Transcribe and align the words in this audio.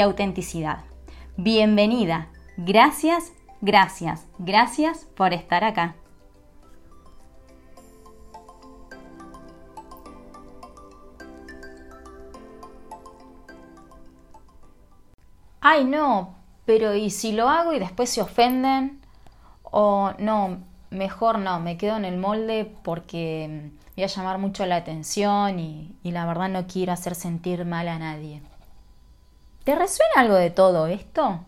autenticidad. 0.00 0.84
Bienvenida. 1.36 2.28
Gracias, 2.56 3.32
gracias, 3.60 4.26
gracias 4.38 5.06
por 5.16 5.32
estar 5.32 5.64
acá. 5.64 5.94
Ay, 15.60 15.84
no, 15.84 16.34
pero 16.64 16.94
¿y 16.94 17.10
si 17.10 17.32
lo 17.32 17.48
hago 17.48 17.72
y 17.72 17.78
después 17.78 18.10
se 18.10 18.20
ofenden? 18.20 19.00
O 19.62 20.12
no, 20.18 20.58
mejor 20.90 21.38
no, 21.38 21.60
me 21.60 21.76
quedo 21.76 21.96
en 21.96 22.04
el 22.04 22.18
molde 22.18 22.74
porque 22.82 23.70
voy 23.96 24.04
a 24.04 24.08
llamar 24.08 24.38
mucho 24.38 24.66
la 24.66 24.76
atención 24.76 25.60
y, 25.60 25.94
y 26.02 26.10
la 26.10 26.26
verdad 26.26 26.48
no 26.48 26.66
quiero 26.66 26.92
hacer 26.92 27.14
sentir 27.14 27.64
mal 27.64 27.88
a 27.88 27.98
nadie. 27.98 28.42
¿Te 29.64 29.76
resuena 29.76 30.12
algo 30.16 30.34
de 30.34 30.50
todo 30.50 30.88
esto? 30.88 31.40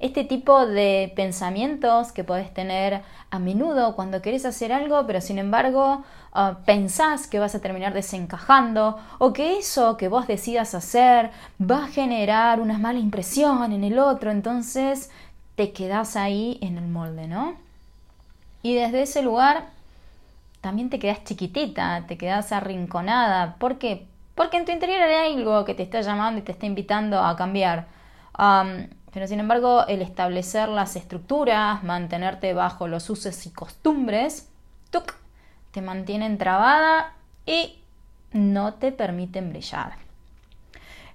Este 0.00 0.24
tipo 0.24 0.66
de 0.66 1.12
pensamientos 1.14 2.12
que 2.12 2.24
podés 2.24 2.52
tener 2.52 3.02
a 3.30 3.38
menudo 3.38 3.94
cuando 3.94 4.22
querés 4.22 4.44
hacer 4.44 4.72
algo, 4.72 5.06
pero 5.06 5.20
sin 5.20 5.38
embargo 5.38 6.04
ah, 6.32 6.58
pensás 6.64 7.28
que 7.28 7.38
vas 7.38 7.54
a 7.54 7.60
terminar 7.60 7.94
desencajando 7.94 8.98
o 9.18 9.32
que 9.32 9.58
eso 9.58 9.96
que 9.96 10.08
vos 10.08 10.26
decidas 10.26 10.74
hacer 10.74 11.30
va 11.60 11.84
a 11.84 11.88
generar 11.88 12.60
una 12.60 12.78
mala 12.78 12.98
impresión 12.98 13.72
en 13.72 13.84
el 13.84 13.98
otro, 13.98 14.30
entonces 14.32 15.10
te 15.54 15.72
quedás 15.72 16.16
ahí 16.16 16.58
en 16.62 16.78
el 16.78 16.88
molde, 16.88 17.28
¿no? 17.28 17.54
Y 18.62 18.74
desde 18.74 19.02
ese 19.02 19.22
lugar 19.22 19.66
también 20.60 20.90
te 20.90 20.98
quedás 20.98 21.22
chiquitita, 21.24 22.06
te 22.08 22.18
quedás 22.18 22.50
arrinconada. 22.52 23.56
¿Por 23.58 23.78
qué? 23.78 24.07
Porque 24.38 24.56
en 24.56 24.64
tu 24.64 24.70
interior 24.70 25.02
hay 25.02 25.34
algo 25.34 25.64
que 25.64 25.74
te 25.74 25.82
está 25.82 26.00
llamando 26.00 26.38
y 26.38 26.42
te 26.44 26.52
está 26.52 26.64
invitando 26.64 27.18
a 27.18 27.34
cambiar. 27.34 27.88
pero 29.12 29.26
sin 29.26 29.40
embargo, 29.40 29.84
el 29.88 30.00
establecer 30.00 30.68
las 30.68 30.94
estructuras, 30.94 31.82
mantenerte 31.82 32.54
bajo 32.54 32.86
los 32.86 33.10
usos 33.10 33.46
y 33.46 33.50
costumbres, 33.50 34.48
te 35.72 35.82
mantienen 35.82 36.38
trabada 36.38 37.14
y 37.46 37.80
no 38.30 38.74
te 38.74 38.92
permiten 38.92 39.50
brillar. 39.50 39.94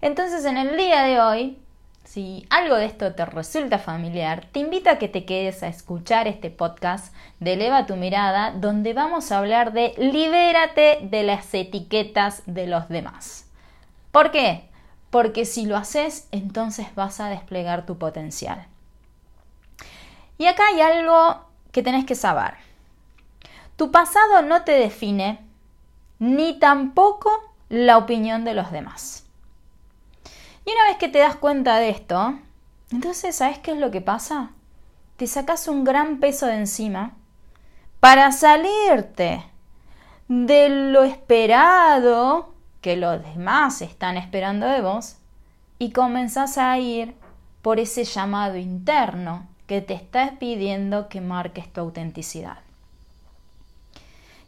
Entonces, 0.01 0.44
en 0.44 0.57
el 0.57 0.75
día 0.75 1.03
de 1.03 1.21
hoy, 1.21 1.57
si 2.14 2.45
algo 2.52 2.75
de 2.75 2.86
esto 2.86 3.16
te 3.16 3.25
resulta 3.25 3.80
familiar, 3.80 4.45
te 4.52 4.59
invito 4.59 4.92
a 4.92 5.00
que 5.00 5.08
te 5.08 5.25
quedes 5.25 5.64
a 5.64 5.67
escuchar 5.67 6.28
este 6.28 6.52
podcast 6.52 7.11
de 7.39 7.53
Eleva 7.53 7.88
tu 7.88 7.95
mirada, 7.95 8.52
donde 8.52 8.94
vamos 8.94 9.31
a 9.31 9.39
hablar 9.39 9.73
de 9.73 9.95
libérate 9.97 11.00
de 11.02 11.23
las 11.23 11.52
etiquetas 11.56 12.44
de 12.45 12.67
los 12.67 12.88
demás. 12.88 13.50
¿Por 14.11 14.30
qué? 14.30 14.69
Porque 15.09 15.45
si 15.45 15.66
lo 15.66 15.75
haces, 15.75 16.28
entonces 16.31 16.94
vas 16.94 17.19
a 17.19 17.29
desplegar 17.29 17.88
tu 17.88 17.97
potencial. 17.97 18.68
Y 20.38 20.45
acá 20.45 20.68
hay 20.68 20.81
algo 20.81 21.44
que 21.72 21.81
tenés 21.81 22.06
que 22.06 22.13
saber. 22.13 22.53
Tu 23.75 23.90
pasado 23.90 24.44
no 24.44 24.62
te 24.62 24.74
define, 24.74 25.40
ni 26.19 26.59
tampoco 26.59 27.31
la 27.69 27.97
opinión 27.97 28.45
de 28.45 28.53
los 28.53 28.72
demás. 28.72 29.22
Y 30.66 30.72
una 30.72 30.85
vez 30.88 30.97
que 30.97 31.09
te 31.09 31.19
das 31.19 31.35
cuenta 31.35 31.78
de 31.78 31.90
esto, 31.90 32.40
entonces, 32.91 33.35
¿sabes 33.35 33.59
qué 33.59 33.72
es 33.72 33.78
lo 33.78 33.91
que 33.91 34.01
pasa? 34.01 34.51
Te 35.18 35.28
sacas 35.28 35.68
un 35.68 35.84
gran 35.84 36.19
peso 36.19 36.46
de 36.46 36.56
encima 36.56 37.13
para 38.00 38.31
salirte 38.31 39.44
de 40.28 40.69
lo 40.69 41.03
esperado 41.03 42.53
que 42.81 42.97
los 42.97 43.24
demás 43.24 43.81
están 43.81 44.18
esperando 44.18 44.68
de 44.68 44.81
vos 44.81 45.18
y 45.79 45.91
comenzás 45.91 46.57
a 46.57 46.78
ir 46.78 47.16
por 47.62 47.80
ese 47.80 48.03
llamado 48.03 48.57
interno 48.57 49.47
que 49.68 49.81
te 49.81 49.94
está 49.94 50.38
pidiendo 50.40 51.07
que 51.07 51.22
marques 51.22 51.72
tu 51.72 51.81
autenticidad. 51.81 52.59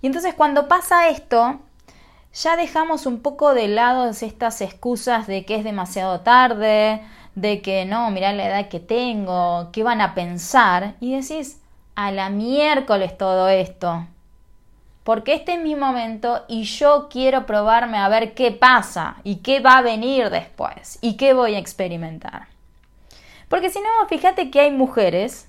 Y 0.01 0.07
entonces 0.07 0.33
cuando 0.33 0.67
pasa 0.67 1.07
esto, 1.07 1.59
ya 2.35 2.57
dejamos 2.57 3.05
un 3.05 3.21
poco 3.21 3.53
de 3.53 3.67
lado 3.69 4.09
estas 4.09 4.61
excusas 4.61 5.25
de 5.25 5.45
que 5.45 5.55
es 5.55 5.63
demasiado 5.63 6.19
tarde, 6.19 7.01
de 7.33 7.61
que 7.61 7.85
no, 7.85 8.11
mirá 8.11 8.33
la 8.33 8.47
edad 8.47 8.67
que 8.67 8.79
tengo, 8.79 9.69
qué 9.71 9.83
van 9.83 10.01
a 10.01 10.13
pensar, 10.13 10.95
y 10.99 11.13
decís, 11.13 11.61
a 11.95 12.11
la 12.11 12.29
miércoles 12.29 13.17
todo 13.17 13.47
esto. 13.47 14.05
Porque 15.05 15.33
este 15.33 15.53
es 15.53 15.61
mi 15.61 15.75
momento 15.75 16.43
y 16.47 16.63
yo 16.63 17.07
quiero 17.09 17.45
probarme 17.45 17.97
a 17.97 18.09
ver 18.09 18.33
qué 18.33 18.51
pasa 18.51 19.17
y 19.23 19.37
qué 19.37 19.59
va 19.59 19.77
a 19.77 19.81
venir 19.81 20.29
después 20.29 20.97
y 21.01 21.15
qué 21.15 21.33
voy 21.33 21.55
a 21.55 21.59
experimentar. 21.59 22.47
Porque 23.47 23.69
si 23.69 23.79
no, 23.79 24.07
fíjate 24.09 24.49
que 24.49 24.61
hay 24.61 24.71
mujeres 24.71 25.47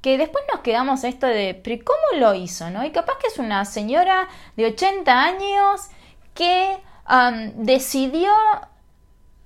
que 0.00 0.18
después 0.18 0.44
nos 0.52 0.62
quedamos 0.62 1.04
a 1.04 1.08
esto 1.08 1.26
de, 1.26 1.60
pero 1.62 1.84
¿cómo 1.84 2.20
lo 2.20 2.34
hizo? 2.34 2.70
¿no? 2.70 2.84
Y 2.84 2.90
capaz 2.90 3.18
que 3.18 3.28
es 3.28 3.38
una 3.38 3.64
señora 3.64 4.28
de 4.56 4.66
80 4.66 5.22
años 5.24 5.88
que 6.34 6.78
decidió 7.56 8.30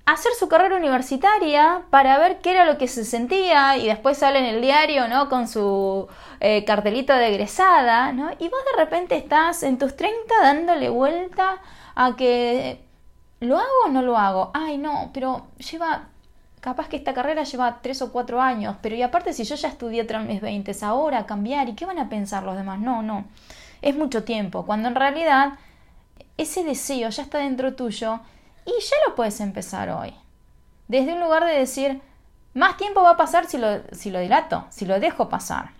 hacer 0.05 0.33
su 0.33 0.49
carrera 0.49 0.75
universitaria 0.75 1.83
para 1.89 2.17
ver 2.17 2.41
qué 2.41 2.51
era 2.51 2.65
lo 2.65 2.77
que 2.77 2.87
se 2.87 3.05
sentía 3.05 3.77
y 3.77 3.87
después 3.87 4.17
sale 4.17 4.39
en 4.39 4.45
el 4.45 4.61
diario, 4.61 5.07
¿no? 5.07 5.29
Con 5.29 5.47
su 5.47 6.07
eh, 6.41 6.65
cartelito 6.65 7.13
de 7.13 7.29
egresada, 7.29 8.11
¿no? 8.11 8.31
Y 8.37 8.49
vos 8.49 8.59
de 8.73 8.83
repente 8.83 9.15
estás 9.15 9.63
en 9.63 9.77
tus 9.77 9.95
30 9.95 10.17
dándole 10.41 10.89
vuelta 10.89 11.61
a 11.95 12.15
que 12.17 12.83
¿lo 13.39 13.57
hago 13.57 13.85
o 13.85 13.89
no 13.89 14.01
lo 14.01 14.17
hago? 14.17 14.51
Ay, 14.53 14.77
no, 14.77 15.11
pero 15.13 15.47
lleva 15.57 16.09
capaz 16.63 16.87
que 16.87 16.95
esta 16.95 17.13
carrera 17.13 17.43
lleva 17.43 17.79
tres 17.81 18.01
o 18.01 18.13
cuatro 18.13 18.41
años, 18.41 18.77
pero 18.81 18.95
y 18.95 19.01
aparte 19.01 19.33
si 19.33 19.43
yo 19.43 19.55
ya 19.55 19.67
estudié 19.67 20.05
tras 20.05 20.25
mis 20.25 20.39
20, 20.39 20.73
ahora 20.83 21.25
cambiar, 21.25 21.67
¿y 21.67 21.75
qué 21.75 21.85
van 21.85 21.99
a 21.99 22.07
pensar 22.07 22.43
los 22.43 22.55
demás? 22.55 22.79
No, 22.79 23.01
no, 23.01 23.25
es 23.81 23.97
mucho 23.97 24.23
tiempo, 24.23 24.65
cuando 24.65 24.87
en 24.87 24.95
realidad 24.95 25.55
ese 26.37 26.63
deseo 26.63 27.09
ya 27.09 27.23
está 27.23 27.39
dentro 27.39 27.73
tuyo 27.73 28.21
y 28.65 28.71
ya 28.71 28.95
lo 29.05 29.13
puedes 29.13 29.41
empezar 29.41 29.89
hoy. 29.89 30.13
Desde 30.87 31.11
un 31.11 31.19
lugar 31.19 31.43
de 31.43 31.59
decir, 31.59 32.01
más 32.53 32.77
tiempo 32.77 33.03
va 33.03 33.11
a 33.11 33.17
pasar 33.17 33.45
si 33.45 33.57
lo, 33.57 33.81
si 33.91 34.09
lo 34.09 34.21
dilato, 34.21 34.65
si 34.69 34.85
lo 34.85 35.01
dejo 35.01 35.27
pasar. 35.27 35.71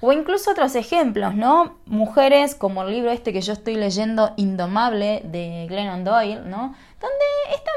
O 0.00 0.12
incluso 0.12 0.52
otros 0.52 0.74
ejemplos, 0.74 1.34
¿no? 1.34 1.76
Mujeres 1.84 2.54
como 2.54 2.82
el 2.82 2.92
libro 2.92 3.10
este 3.10 3.34
que 3.34 3.42
yo 3.42 3.52
estoy 3.52 3.74
leyendo, 3.74 4.32
Indomable, 4.36 5.20
de 5.24 5.66
Glennon 5.68 6.04
Doyle, 6.04 6.40
¿no? 6.46 6.74
Donde 6.98 7.26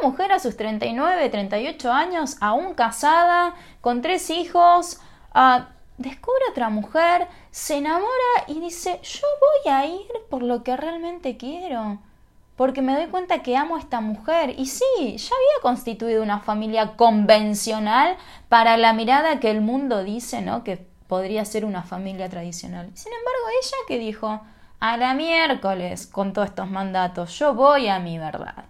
mujer 0.03 0.31
a 0.31 0.40
sus 0.40 0.58
39, 0.58 1.30
38 1.30 1.91
años, 1.91 2.38
aún 2.41 2.74
casada, 2.74 3.56
con 3.81 4.02
tres 4.02 4.30
hijos, 4.30 5.00
uh, 5.34 5.64
descubre 5.97 6.44
otra 6.52 6.69
mujer, 6.69 7.28
se 7.52 7.78
enamora 7.78 8.46
y 8.47 8.59
dice, 8.59 9.00
yo 9.02 9.26
voy 9.40 9.73
a 9.73 9.85
ir 9.85 10.08
por 10.29 10.44
lo 10.44 10.64
que 10.64 10.76
realmente 10.76 11.38
quiero. 11.38 12.00
Porque 12.55 12.84
me 12.84 12.96
doy 12.96 13.08
cuenta 13.08 13.41
que 13.41 13.58
amo 13.58 13.78
a 13.78 13.79
esta 13.79 14.00
mujer. 14.00 14.53
Y 14.59 14.67
sí, 14.67 14.84
ya 15.00 15.35
había 15.35 15.61
constituido 15.64 16.22
una 16.22 16.40
familia 16.40 16.96
convencional 16.96 18.16
para 18.47 18.78
la 18.78 18.94
mirada 18.94 19.40
que 19.40 19.49
el 19.49 19.61
mundo 19.61 20.03
dice, 20.03 20.41
¿no? 20.41 20.64
Que 20.64 20.85
podría 21.08 21.46
ser 21.46 21.66
una 21.66 21.82
familia 21.82 22.29
tradicional. 22.29 22.91
Sin 22.94 23.11
embargo, 23.11 23.47
ella 23.59 23.78
que 23.88 23.97
dijo, 23.97 24.41
a 24.79 24.97
la 24.97 25.14
miércoles 25.14 26.06
con 26.06 26.34
todos 26.34 26.49
estos 26.49 26.70
mandatos, 26.70 27.40
yo 27.40 27.56
voy 27.56 27.88
a 27.88 27.99
mi 27.99 28.20
verdad. 28.20 28.66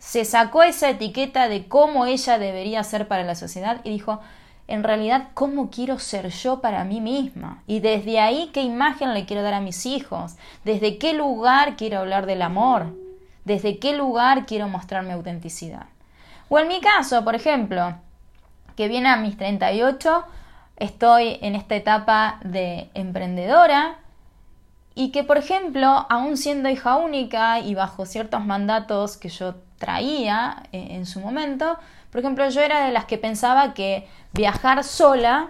Se 0.00 0.24
sacó 0.24 0.62
esa 0.62 0.88
etiqueta 0.88 1.46
de 1.48 1.68
cómo 1.68 2.06
ella 2.06 2.38
debería 2.38 2.82
ser 2.84 3.06
para 3.06 3.22
la 3.22 3.34
sociedad 3.34 3.82
y 3.84 3.90
dijo, 3.90 4.20
en 4.66 4.82
realidad, 4.82 5.28
¿cómo 5.34 5.68
quiero 5.68 5.98
ser 5.98 6.30
yo 6.30 6.60
para 6.60 6.84
mí 6.84 7.02
misma? 7.02 7.62
Y 7.66 7.80
desde 7.80 8.18
ahí, 8.18 8.50
¿qué 8.54 8.62
imagen 8.62 9.12
le 9.12 9.26
quiero 9.26 9.42
dar 9.42 9.52
a 9.52 9.60
mis 9.60 9.84
hijos? 9.84 10.36
¿Desde 10.64 10.96
qué 10.96 11.12
lugar 11.12 11.76
quiero 11.76 11.98
hablar 11.98 12.24
del 12.24 12.40
amor? 12.40 12.96
¿Desde 13.44 13.78
qué 13.78 13.94
lugar 13.94 14.46
quiero 14.46 14.68
mostrar 14.68 15.04
mi 15.04 15.12
autenticidad? 15.12 15.86
O 16.48 16.58
en 16.58 16.68
mi 16.68 16.80
caso, 16.80 17.22
por 17.24 17.34
ejemplo, 17.34 17.96
que 18.74 18.88
viene 18.88 19.10
a 19.10 19.16
mis 19.16 19.36
38, 19.36 20.24
estoy 20.76 21.38
en 21.42 21.56
esta 21.56 21.76
etapa 21.76 22.40
de 22.42 22.88
emprendedora 22.94 23.98
y 24.94 25.10
que, 25.10 25.24
por 25.24 25.36
ejemplo, 25.36 26.06
aún 26.08 26.38
siendo 26.38 26.70
hija 26.70 26.96
única 26.96 27.60
y 27.60 27.74
bajo 27.74 28.06
ciertos 28.06 28.46
mandatos 28.46 29.18
que 29.18 29.28
yo 29.28 29.56
traía 29.80 30.62
eh, 30.70 30.88
en 30.90 31.06
su 31.06 31.18
momento. 31.18 31.78
Por 32.12 32.20
ejemplo, 32.20 32.48
yo 32.48 32.60
era 32.60 32.84
de 32.84 32.92
las 32.92 33.06
que 33.06 33.18
pensaba 33.18 33.74
que 33.74 34.06
viajar 34.32 34.84
sola 34.84 35.48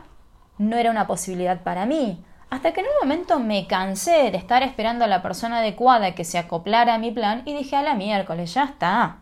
no 0.56 0.76
era 0.76 0.90
una 0.90 1.06
posibilidad 1.06 1.60
para 1.60 1.84
mí. 1.84 2.24
Hasta 2.48 2.72
que 2.72 2.80
en 2.80 2.86
un 2.86 2.92
momento 3.02 3.38
me 3.38 3.66
cansé 3.66 4.30
de 4.30 4.38
estar 4.38 4.62
esperando 4.62 5.04
a 5.04 5.08
la 5.08 5.22
persona 5.22 5.58
adecuada 5.58 6.14
que 6.14 6.24
se 6.24 6.38
acoplara 6.38 6.94
a 6.94 6.98
mi 6.98 7.10
plan 7.10 7.42
y 7.44 7.54
dije 7.54 7.76
a 7.76 7.82
la 7.82 7.94
miércoles, 7.94 8.54
ya 8.54 8.64
está. 8.64 9.18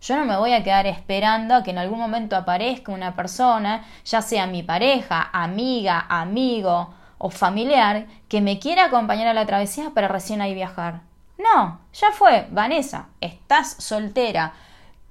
Yo 0.00 0.16
no 0.16 0.24
me 0.24 0.36
voy 0.36 0.52
a 0.52 0.64
quedar 0.64 0.86
esperando 0.86 1.54
a 1.54 1.62
que 1.62 1.70
en 1.70 1.78
algún 1.78 2.00
momento 2.00 2.34
aparezca 2.34 2.90
una 2.90 3.14
persona, 3.14 3.84
ya 4.04 4.20
sea 4.22 4.46
mi 4.48 4.62
pareja, 4.64 5.30
amiga, 5.32 6.06
amigo 6.08 6.92
o 7.18 7.30
familiar, 7.30 8.06
que 8.28 8.40
me 8.40 8.58
quiera 8.58 8.86
acompañar 8.86 9.28
a 9.28 9.34
la 9.34 9.46
travesía 9.46 9.90
para 9.94 10.08
recién 10.08 10.40
ahí 10.40 10.54
viajar. 10.54 11.11
No, 11.38 11.80
ya 11.92 12.12
fue, 12.12 12.46
Vanessa, 12.50 13.08
estás 13.20 13.76
soltera. 13.78 14.54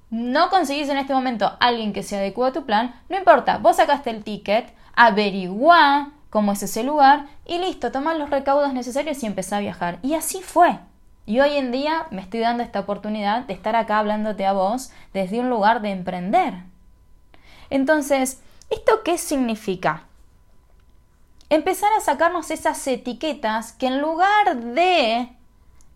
No 0.10 0.50
conseguís 0.50 0.90
en 0.90 0.98
este 0.98 1.14
momento 1.14 1.56
alguien 1.60 1.94
que 1.94 2.04
se 2.04 2.18
adecue 2.18 2.50
a 2.50 2.54
tu 2.54 2.66
plan, 2.66 3.00
no 3.10 3.18
importa, 3.18 3.58
vos 3.58 3.78
sacaste 3.78 4.10
el 4.10 4.24
ticket, 4.24 4.74
averigua 4.96 6.12
cómo 6.30 6.52
es 6.54 6.64
ese 6.64 6.84
lugar 6.84 7.28
y 7.46 7.60
listo, 7.60 7.92
toma 7.92 8.14
los 8.14 8.30
recaudos 8.30 8.74
necesarios 8.74 9.22
y 9.24 9.26
empezá 9.26 9.58
a 9.58 9.62
viajar. 9.62 10.00
Y 10.02 10.16
así 10.16 10.42
fue. 10.42 10.80
Y 11.26 11.40
hoy 11.40 11.56
en 11.56 11.72
día 11.72 12.08
me 12.10 12.22
estoy 12.22 12.40
dando 12.40 12.64
esta 12.64 12.80
oportunidad 12.80 13.44
de 13.44 13.54
estar 13.54 13.76
acá 13.76 14.00
hablándote 14.00 14.46
a 14.46 14.54
vos 14.54 14.92
desde 15.14 15.40
un 15.40 15.50
lugar 15.50 15.82
de 15.82 15.92
emprender. 15.92 16.56
Entonces, 17.70 18.42
¿esto 18.70 19.04
qué 19.04 19.18
significa? 19.18 20.04
Empezar 21.50 21.90
a 21.98 22.02
sacarnos 22.02 22.50
esas 22.50 22.86
etiquetas 22.88 23.74
que 23.74 23.88
en 23.88 24.02
lugar 24.02 24.56
de 24.56 25.36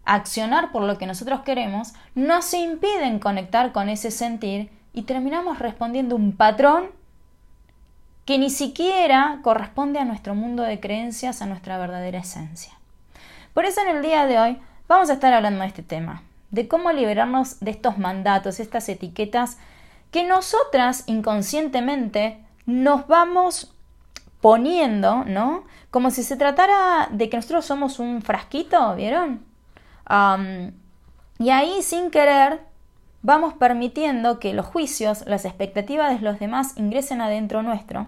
accionar 0.06 0.72
por 0.72 0.84
lo 0.84 0.98
que 0.98 1.07
nosotros 1.07 1.42
queremos, 1.42 1.94
nos 2.13 2.54
impiden 2.54 3.19
conectar 3.19 3.72
con 3.72 3.90
ese 3.90 4.12
sentir 4.12 4.69
y 4.94 5.04
terminamos 5.04 5.60
respondiendo 5.60 6.16
un 6.16 6.31
patrón 6.31 6.86
que 8.24 8.38
ni 8.40 8.50
siquiera 8.50 9.40
corresponde 9.44 10.00
a 10.00 10.06
nuestro 10.06 10.34
mundo 10.34 10.63
de 10.63 10.80
creencias, 10.80 11.42
a 11.42 11.46
nuestra 11.46 11.78
verdadera 11.78 12.19
esencia. 12.19 12.74
Por 13.54 13.66
eso 13.66 13.81
en 13.81 13.96
el 13.96 14.02
día 14.02 14.25
de 14.25 14.40
hoy 14.40 14.60
vamos 14.88 15.10
a 15.10 15.13
estar 15.13 15.34
hablando 15.34 15.62
de 15.62 15.68
este 15.68 15.84
tema, 15.84 16.24
de 16.51 16.68
cómo 16.68 16.92
liberarnos 16.92 17.60
de 17.60 17.72
estos 17.72 17.98
mandatos, 17.98 18.60
estas 18.60 18.90
etiquetas 18.90 19.58
que 20.12 20.24
nosotras 20.24 21.04
inconscientemente 21.08 22.44
nos 22.66 23.08
vamos 23.08 23.74
poniendo, 24.42 25.24
¿no? 25.25 25.63
Como 25.92 26.12
si 26.12 26.24
se 26.24 26.38
tratara 26.38 27.08
de 27.12 27.30
que 27.30 27.38
nosotros 27.38 27.66
somos 27.66 28.00
un 28.00 28.22
frasquito, 28.22 28.96
¿vieron? 28.96 29.55
Y 30.10 31.50
ahí 31.50 31.81
sin 31.81 32.12
querer 32.12 32.62
vamos 33.22 33.56
permitiendo 33.56 34.40
que 34.40 34.54
los 34.54 34.68
juicios, 34.68 35.24
las 35.25 35.46
expectativas 35.46 36.19
de 36.19 36.24
los 36.24 36.40
demás 36.40 36.78
ingresen 36.78 37.22
adentro 37.22 37.63
nuestro. 37.63 38.07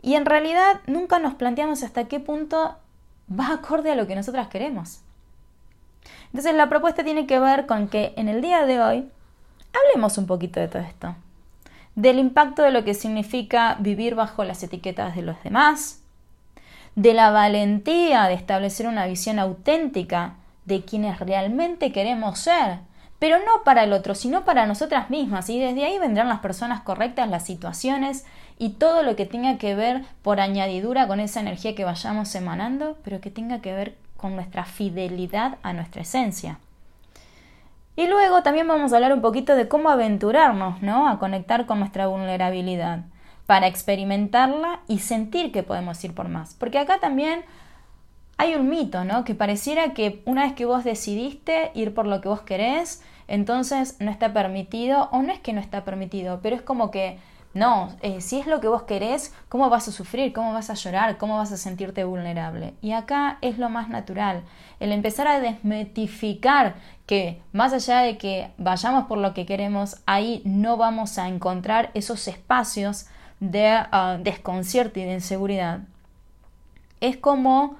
Y 0.00 0.14
en 0.14 0.24
realidad 0.24 0.80
nunca 0.86 1.18
nos 1.18 1.34
planteamos 1.34 1.82
hasta 1.82 2.04
qué 2.04 2.18
punto 2.18 2.76
va 3.28 3.52
acorde 3.52 3.90
a 3.90 3.94
lo 3.94 4.06
que 4.06 4.16
nosotras 4.16 4.48
queremos. 4.48 5.00
Entonces 6.26 6.54
la 6.54 6.68
propuesta 6.68 7.04
tiene 7.04 7.26
que 7.26 7.38
ver 7.38 7.66
con 7.66 7.88
que 7.88 8.14
en 8.16 8.28
el 8.28 8.40
día 8.40 8.64
de 8.64 8.80
hoy 8.80 9.08
hablemos 9.72 10.18
un 10.18 10.26
poquito 10.26 10.60
de 10.60 10.68
todo 10.68 10.82
esto. 10.82 11.14
Del 11.94 12.18
impacto 12.18 12.62
de 12.62 12.70
lo 12.70 12.84
que 12.84 12.94
significa 12.94 13.76
vivir 13.80 14.14
bajo 14.14 14.44
las 14.44 14.62
etiquetas 14.62 15.14
de 15.14 15.22
los 15.22 15.42
demás, 15.42 16.02
de 16.96 17.12
la 17.12 17.30
valentía 17.30 18.24
de 18.24 18.34
establecer 18.34 18.86
una 18.86 19.06
visión 19.06 19.38
auténtica 19.38 20.36
de 20.64 20.84
quienes 20.84 21.20
realmente 21.20 21.92
queremos 21.92 22.38
ser, 22.38 22.78
pero 23.18 23.38
no 23.38 23.62
para 23.64 23.84
el 23.84 23.92
otro, 23.92 24.14
sino 24.14 24.44
para 24.44 24.66
nosotras 24.66 25.10
mismas. 25.10 25.48
Y 25.48 25.58
desde 25.58 25.84
ahí 25.84 25.98
vendrán 25.98 26.28
las 26.28 26.40
personas 26.40 26.82
correctas, 26.82 27.28
las 27.28 27.44
situaciones 27.44 28.24
y 28.58 28.70
todo 28.70 29.02
lo 29.02 29.16
que 29.16 29.26
tenga 29.26 29.58
que 29.58 29.74
ver 29.74 30.04
por 30.22 30.40
añadidura 30.40 31.06
con 31.06 31.20
esa 31.20 31.40
energía 31.40 31.74
que 31.74 31.84
vayamos 31.84 32.34
emanando, 32.34 32.98
pero 33.04 33.20
que 33.20 33.30
tenga 33.30 33.60
que 33.60 33.74
ver 33.74 33.96
con 34.16 34.36
nuestra 34.36 34.64
fidelidad 34.64 35.58
a 35.62 35.72
nuestra 35.72 36.02
esencia. 36.02 36.58
Y 37.96 38.08
luego 38.08 38.42
también 38.42 38.66
vamos 38.66 38.92
a 38.92 38.96
hablar 38.96 39.12
un 39.12 39.20
poquito 39.20 39.54
de 39.54 39.68
cómo 39.68 39.88
aventurarnos, 39.88 40.82
¿no? 40.82 41.08
A 41.08 41.18
conectar 41.18 41.66
con 41.66 41.78
nuestra 41.78 42.08
vulnerabilidad 42.08 43.04
para 43.46 43.66
experimentarla 43.66 44.80
y 44.88 44.98
sentir 44.98 45.52
que 45.52 45.62
podemos 45.62 46.02
ir 46.04 46.14
por 46.14 46.28
más. 46.28 46.54
Porque 46.54 46.78
acá 46.78 46.98
también 46.98 47.44
hay 48.36 48.54
un 48.54 48.68
mito, 48.68 49.04
¿no? 49.04 49.24
Que 49.24 49.34
pareciera 49.34 49.94
que 49.94 50.22
una 50.24 50.44
vez 50.44 50.54
que 50.54 50.64
vos 50.64 50.84
decidiste 50.84 51.70
ir 51.74 51.94
por 51.94 52.06
lo 52.06 52.20
que 52.20 52.28
vos 52.28 52.42
querés, 52.42 53.02
entonces 53.28 53.96
no 54.00 54.10
está 54.10 54.32
permitido, 54.32 55.08
o 55.12 55.22
no 55.22 55.32
es 55.32 55.40
que 55.40 55.52
no 55.52 55.60
está 55.60 55.84
permitido, 55.84 56.40
pero 56.42 56.56
es 56.56 56.62
como 56.62 56.90
que 56.90 57.18
no, 57.54 57.94
eh, 58.02 58.20
si 58.20 58.40
es 58.40 58.48
lo 58.48 58.60
que 58.60 58.66
vos 58.66 58.82
querés, 58.82 59.32
¿cómo 59.48 59.70
vas 59.70 59.86
a 59.86 59.92
sufrir? 59.92 60.32
¿Cómo 60.32 60.52
vas 60.52 60.70
a 60.70 60.74
llorar? 60.74 61.18
¿Cómo 61.18 61.36
vas 61.36 61.52
a 61.52 61.56
sentirte 61.56 62.02
vulnerable? 62.02 62.74
Y 62.82 62.90
acá 62.90 63.38
es 63.42 63.58
lo 63.58 63.70
más 63.70 63.88
natural, 63.88 64.42
el 64.80 64.90
empezar 64.90 65.28
a 65.28 65.38
desmetificar 65.38 66.74
que 67.06 67.40
más 67.52 67.72
allá 67.72 68.00
de 68.00 68.18
que 68.18 68.50
vayamos 68.58 69.04
por 69.04 69.18
lo 69.18 69.34
que 69.34 69.46
queremos, 69.46 70.02
ahí 70.04 70.42
no 70.44 70.76
vamos 70.76 71.16
a 71.16 71.28
encontrar 71.28 71.92
esos 71.94 72.26
espacios 72.26 73.06
de 73.38 73.68
ah, 73.68 74.18
desconcierto 74.20 74.98
y 74.98 75.04
de 75.04 75.14
inseguridad. 75.14 75.80
Es 77.00 77.16
como 77.16 77.76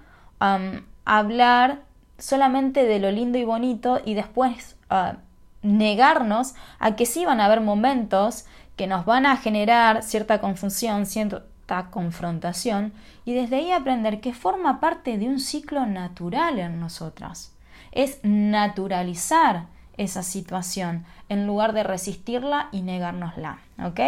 hablar 1.05 1.83
solamente 2.19 2.85
de 2.85 2.99
lo 2.99 3.11
lindo 3.11 3.39
y 3.39 3.45
bonito 3.45 4.01
y 4.05 4.15
después 4.15 4.77
ah, 4.91 5.17
negarnos 5.63 6.55
a 6.79 6.97
que 6.97 7.07
sí 7.07 7.25
van 7.25 7.41
a 7.41 7.47
haber 7.47 7.61
momentos 7.61 8.45
que 8.77 8.87
nos 8.87 9.05
van 9.05 9.27
a 9.27 9.37
generar 9.37 10.03
cierta 10.03 10.41
confusión, 10.41 11.07
cierta 11.07 11.91
confrontación 11.91 12.93
y 13.25 13.35
desde 13.35 13.57
ahí 13.57 13.73
aprender 13.73 14.21
que 14.21 14.35
forma 14.35 14.81
parte 14.81 15.19
de 15.19 15.29
un 15.29 15.41
ciclo 15.41 15.87
natural 15.87 16.59
en 16.59 16.81
nosotras. 16.81 17.53
Es 17.93 18.19
naturalizar 18.23 19.67
esa 19.97 20.23
situación 20.23 21.05
en 21.29 21.47
lugar 21.47 21.73
de 21.73 21.85
resistirla 21.85 22.69
y 22.73 22.83
negárnosla. 22.83 23.59
¿Ok? 23.83 24.01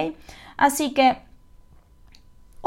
Así 0.57 0.93
que 0.93 1.19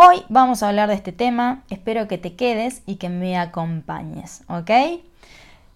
Hoy 0.01 0.24
vamos 0.30 0.63
a 0.63 0.69
hablar 0.69 0.88
de 0.88 0.96
este 0.96 1.12
tema, 1.12 1.63
espero 1.69 2.07
que 2.07 2.18
te 2.18 2.38
quedes 2.38 2.84
y 2.86 2.96
que 2.96 3.10
me 3.10 3.38
acompañes, 3.38 4.44
¿ok? 4.48 4.69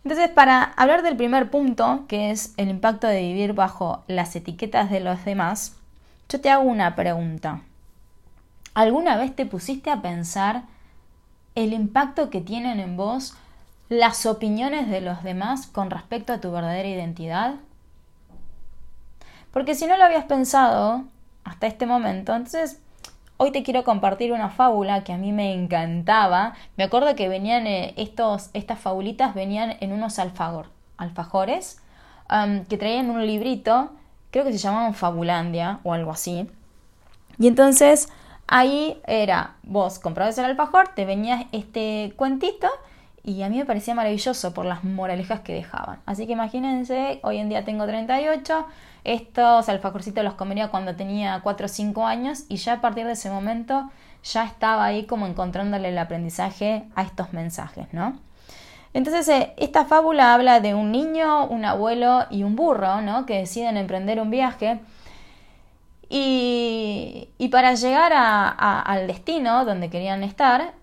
Entonces, 0.06 0.30
para 0.30 0.64
hablar 0.64 1.02
del 1.04 1.18
primer 1.18 1.52
punto, 1.52 2.06
que 2.08 2.32
es 2.32 2.54
el 2.56 2.70
impacto 2.70 3.08
de 3.08 3.20
vivir 3.20 3.52
bajo 3.52 4.06
las 4.08 4.34
etiquetas 4.38 4.90
de 4.90 5.02
los 5.02 5.26
demás, 5.26 5.76
yo 6.30 6.40
te 6.40 6.50
hago 6.50 6.64
una 6.64 6.96
pregunta. 6.96 7.64
¿Alguna 8.74 9.18
vez 9.18 9.36
te 9.36 9.46
pusiste 9.46 9.92
a 9.92 10.02
pensar 10.02 10.64
el 11.56 11.74
impacto 11.74 12.30
que 12.30 12.40
tienen 12.40 12.80
en 12.80 12.96
vos 12.96 13.36
las 13.90 14.26
opiniones 14.26 14.90
de 14.90 15.02
los 15.02 15.22
demás 15.24 15.68
con 15.68 15.90
respecto 15.90 16.32
a 16.32 16.40
tu 16.40 16.50
verdadera 16.50 16.88
identidad? 16.88 17.56
Porque 19.52 19.76
si 19.76 19.86
no 19.86 19.98
lo 19.98 20.06
habías 20.06 20.24
pensado 20.24 21.04
hasta 21.44 21.68
este 21.68 21.86
momento, 21.86 22.34
entonces 22.34 22.80
Hoy 23.46 23.52
te 23.52 23.62
quiero 23.62 23.84
compartir 23.84 24.32
una 24.32 24.48
fábula 24.48 25.04
que 25.04 25.12
a 25.12 25.18
mí 25.18 25.34
me 25.34 25.54
encantaba. 25.54 26.54
Me 26.78 26.86
acuerdo 26.86 27.14
que 27.14 27.28
venían 27.28 27.68
eh, 27.68 27.94
estos, 27.98 28.50
estas 28.54 28.80
fabulitas 28.80 29.36
venían 29.36 29.76
en 29.82 29.92
unos 29.92 30.18
alfajores 30.18 31.82
que 32.70 32.78
traían 32.78 33.10
un 33.10 33.28
librito, 33.28 33.92
creo 34.32 34.46
que 34.46 34.54
se 34.54 34.60
llamaban 34.60 34.94
Fabulandia 34.94 35.82
o 35.84 35.92
algo 35.92 36.12
así. 36.12 36.50
Y 37.38 37.48
entonces 37.48 38.08
ahí 38.48 39.02
era, 39.08 39.56
vos 39.64 40.00
comprabas 40.00 40.38
el 40.38 40.46
alfajor, 40.46 40.92
te 40.96 41.04
venías 41.04 41.44
este 41.52 42.14
cuentito 42.16 42.70
y 43.24 43.42
a 43.42 43.50
mí 43.50 43.58
me 43.58 43.66
parecía 43.66 43.96
maravilloso 43.96 44.54
por 44.54 44.66
las 44.66 44.84
moralejas 44.84 45.40
que 45.40 45.54
dejaban. 45.54 46.02
Así 46.06 46.28
que 46.28 46.34
imagínense, 46.34 47.20
hoy 47.24 47.38
en 47.38 47.48
día 47.48 47.64
tengo 47.64 47.86
38, 47.88 48.68
estos 49.06 49.70
alfajorcitos 49.70 50.24
los 50.24 50.34
comería 50.34 50.68
cuando 50.68 50.96
tenía 50.96 51.40
4 51.42 51.66
o 51.66 51.70
5 51.70 52.06
años 52.06 52.44
y 52.50 52.58
ya 52.58 52.74
a 52.74 52.82
partir 52.82 53.06
de 53.06 53.14
ese 53.14 53.30
momento 53.30 53.90
ya 54.24 54.46
estaba 54.46 54.86
ahí 54.86 55.06
como 55.06 55.26
encontrándole 55.26 55.90
el 55.90 55.98
aprendizaje 55.98 56.86
a 56.96 57.04
estos 57.04 57.32
mensajes, 57.34 57.88
¿no? 57.94 58.20
Entonces, 58.94 59.28
eh, 59.30 59.54
esta 59.58 59.86
fábula 59.86 60.34
habla 60.34 60.60
de 60.60 60.74
un 60.76 60.92
niño, 60.92 61.48
un 61.48 61.66
abuelo 61.66 62.26
y 62.30 62.44
un 62.44 62.56
burro, 62.56 63.02
¿no? 63.02 63.26
Que 63.26 63.40
deciden 63.40 63.78
emprender 63.78 64.22
un 64.22 64.30
viaje. 64.30 64.82
Y, 66.10 67.30
para 67.52 67.74
llegar 67.74 68.14
al 68.16 69.08
destino 69.08 69.66
donde 69.66 69.90
querían 69.90 70.24
estar, 70.24 70.74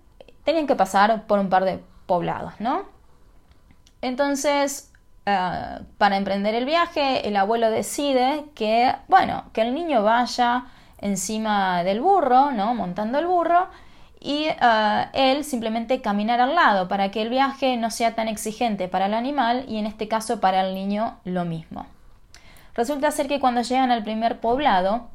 tenían 0.44 0.66
que 0.66 0.75
pasar 0.75 1.26
por 1.26 1.38
un 1.38 1.49
par 1.49 1.64
de 1.64 1.80
poblados, 2.10 2.54
¿no? 2.58 2.86
Entonces, 4.02 4.90
eh, 5.26 5.78
para 5.96 6.16
emprender 6.16 6.56
el 6.56 6.64
viaje, 6.64 7.28
el 7.28 7.36
abuelo 7.36 7.70
decide 7.70 8.46
que, 8.56 8.92
bueno, 9.06 9.44
que 9.52 9.60
el 9.60 9.72
niño 9.72 10.02
vaya 10.02 10.64
encima 10.98 11.84
del 11.84 12.00
burro, 12.00 12.50
¿no? 12.50 12.74
Montando 12.74 13.20
el 13.20 13.28
burro, 13.28 13.68
y 14.18 14.46
eh, 14.48 15.06
él 15.12 15.44
simplemente 15.44 16.00
caminar 16.02 16.40
al 16.40 16.56
lado 16.56 16.88
para 16.88 17.12
que 17.12 17.22
el 17.22 17.28
viaje 17.28 17.76
no 17.76 17.90
sea 17.92 18.16
tan 18.16 18.26
exigente 18.26 18.88
para 18.88 19.06
el 19.06 19.14
animal 19.14 19.64
y 19.68 19.78
en 19.78 19.86
este 19.86 20.08
caso 20.08 20.40
para 20.40 20.66
el 20.66 20.74
niño 20.74 21.20
lo 21.22 21.44
mismo. 21.44 21.86
Resulta 22.74 23.12
ser 23.12 23.28
que 23.28 23.38
cuando 23.38 23.62
llegan 23.62 23.92
al 23.92 24.02
primer 24.02 24.40
poblado, 24.40 25.06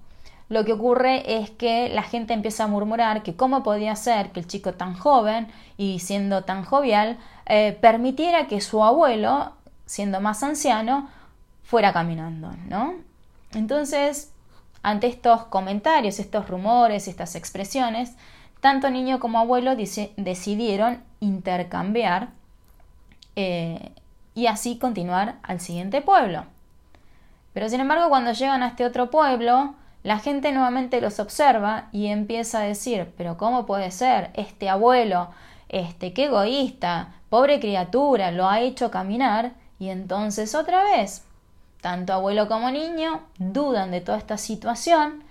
lo 0.48 0.64
que 0.64 0.74
ocurre 0.74 1.42
es 1.42 1.50
que 1.50 1.90
la 1.90 2.04
gente 2.04 2.34
empieza 2.34 2.66
a 2.66 2.68
murmurar 2.68 3.24
que 3.24 3.36
cómo 3.36 3.64
podía 3.64 3.96
ser 3.96 4.32
que 4.32 4.40
el 4.40 4.48
chico 4.48 4.74
tan 4.74 4.94
joven 4.94 5.48
y 5.78 6.00
siendo 6.00 6.44
tan 6.44 6.64
jovial 6.64 7.18
eh, 7.48 7.78
permitiera 7.82 8.48
que 8.48 8.62
su 8.62 8.84
abuelo, 8.84 9.54
siendo 9.86 10.22
más 10.22 10.44
anciano, 10.44 11.10
fuera 11.64 11.94
caminando, 11.94 12.52
¿no? 12.68 12.94
Entonces, 13.54 14.32
ante 14.84 15.08
estos 15.08 15.46
comentarios, 15.46 16.20
estos 16.20 16.48
rumores, 16.48 17.08
estas 17.08 17.36
expresiones, 17.36 18.14
tanto 18.62 18.92
niño 18.92 19.20
como 19.20 19.40
abuelo 19.40 19.76
decidieron 19.76 21.04
intercambiar 21.20 22.30
eh, 23.36 23.92
y 24.36 24.46
así 24.46 24.78
continuar 24.78 25.36
al 25.42 25.60
siguiente 25.60 26.02
pueblo. 26.02 26.46
Pero 27.54 27.70
sin 27.70 27.80
embargo, 27.80 28.10
cuando 28.10 28.34
llegan 28.34 28.62
a 28.62 28.68
este 28.68 28.86
otro 28.86 29.10
pueblo, 29.10 29.74
la 30.06 30.20
gente 30.20 30.52
nuevamente 30.52 31.02
los 31.02 31.20
observa 31.20 31.90
y 31.92 32.08
empieza 32.08 32.60
a 32.60 32.64
decir, 32.64 33.12
pero 33.18 33.38
¿cómo 33.38 33.66
puede 33.66 33.90
ser? 33.90 34.30
Este 34.36 34.70
abuelo, 34.70 35.30
este, 35.68 36.14
qué 36.14 36.26
egoísta, 36.26 37.16
pobre 37.32 37.60
criatura, 37.60 38.30
lo 38.30 38.48
ha 38.48 38.60
hecho 38.60 38.92
caminar 38.92 39.54
y 39.80 39.90
entonces 39.90 40.54
otra 40.54 40.84
vez, 40.84 41.24
tanto 41.82 42.14
abuelo 42.14 42.48
como 42.48 42.70
niño 42.70 43.22
dudan 43.40 43.90
de 43.90 44.00
toda 44.00 44.20
esta 44.20 44.38
situación, 44.38 45.24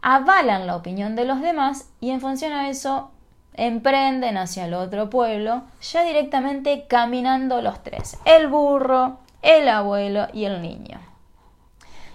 avalan 0.00 0.68
la 0.68 0.76
opinión 0.76 1.16
de 1.16 1.24
los 1.24 1.40
demás 1.40 1.90
y 2.00 2.10
en 2.10 2.20
función 2.20 2.52
a 2.52 2.68
eso 2.68 3.10
emprenden 3.54 4.36
hacia 4.36 4.66
el 4.66 4.74
otro 4.74 5.10
pueblo, 5.10 5.62
ya 5.82 6.04
directamente 6.04 6.86
caminando 6.86 7.62
los 7.62 7.82
tres, 7.82 8.16
el 8.26 8.46
burro, 8.46 9.18
el 9.42 9.68
abuelo 9.68 10.28
y 10.32 10.44
el 10.44 10.62
niño. 10.62 11.07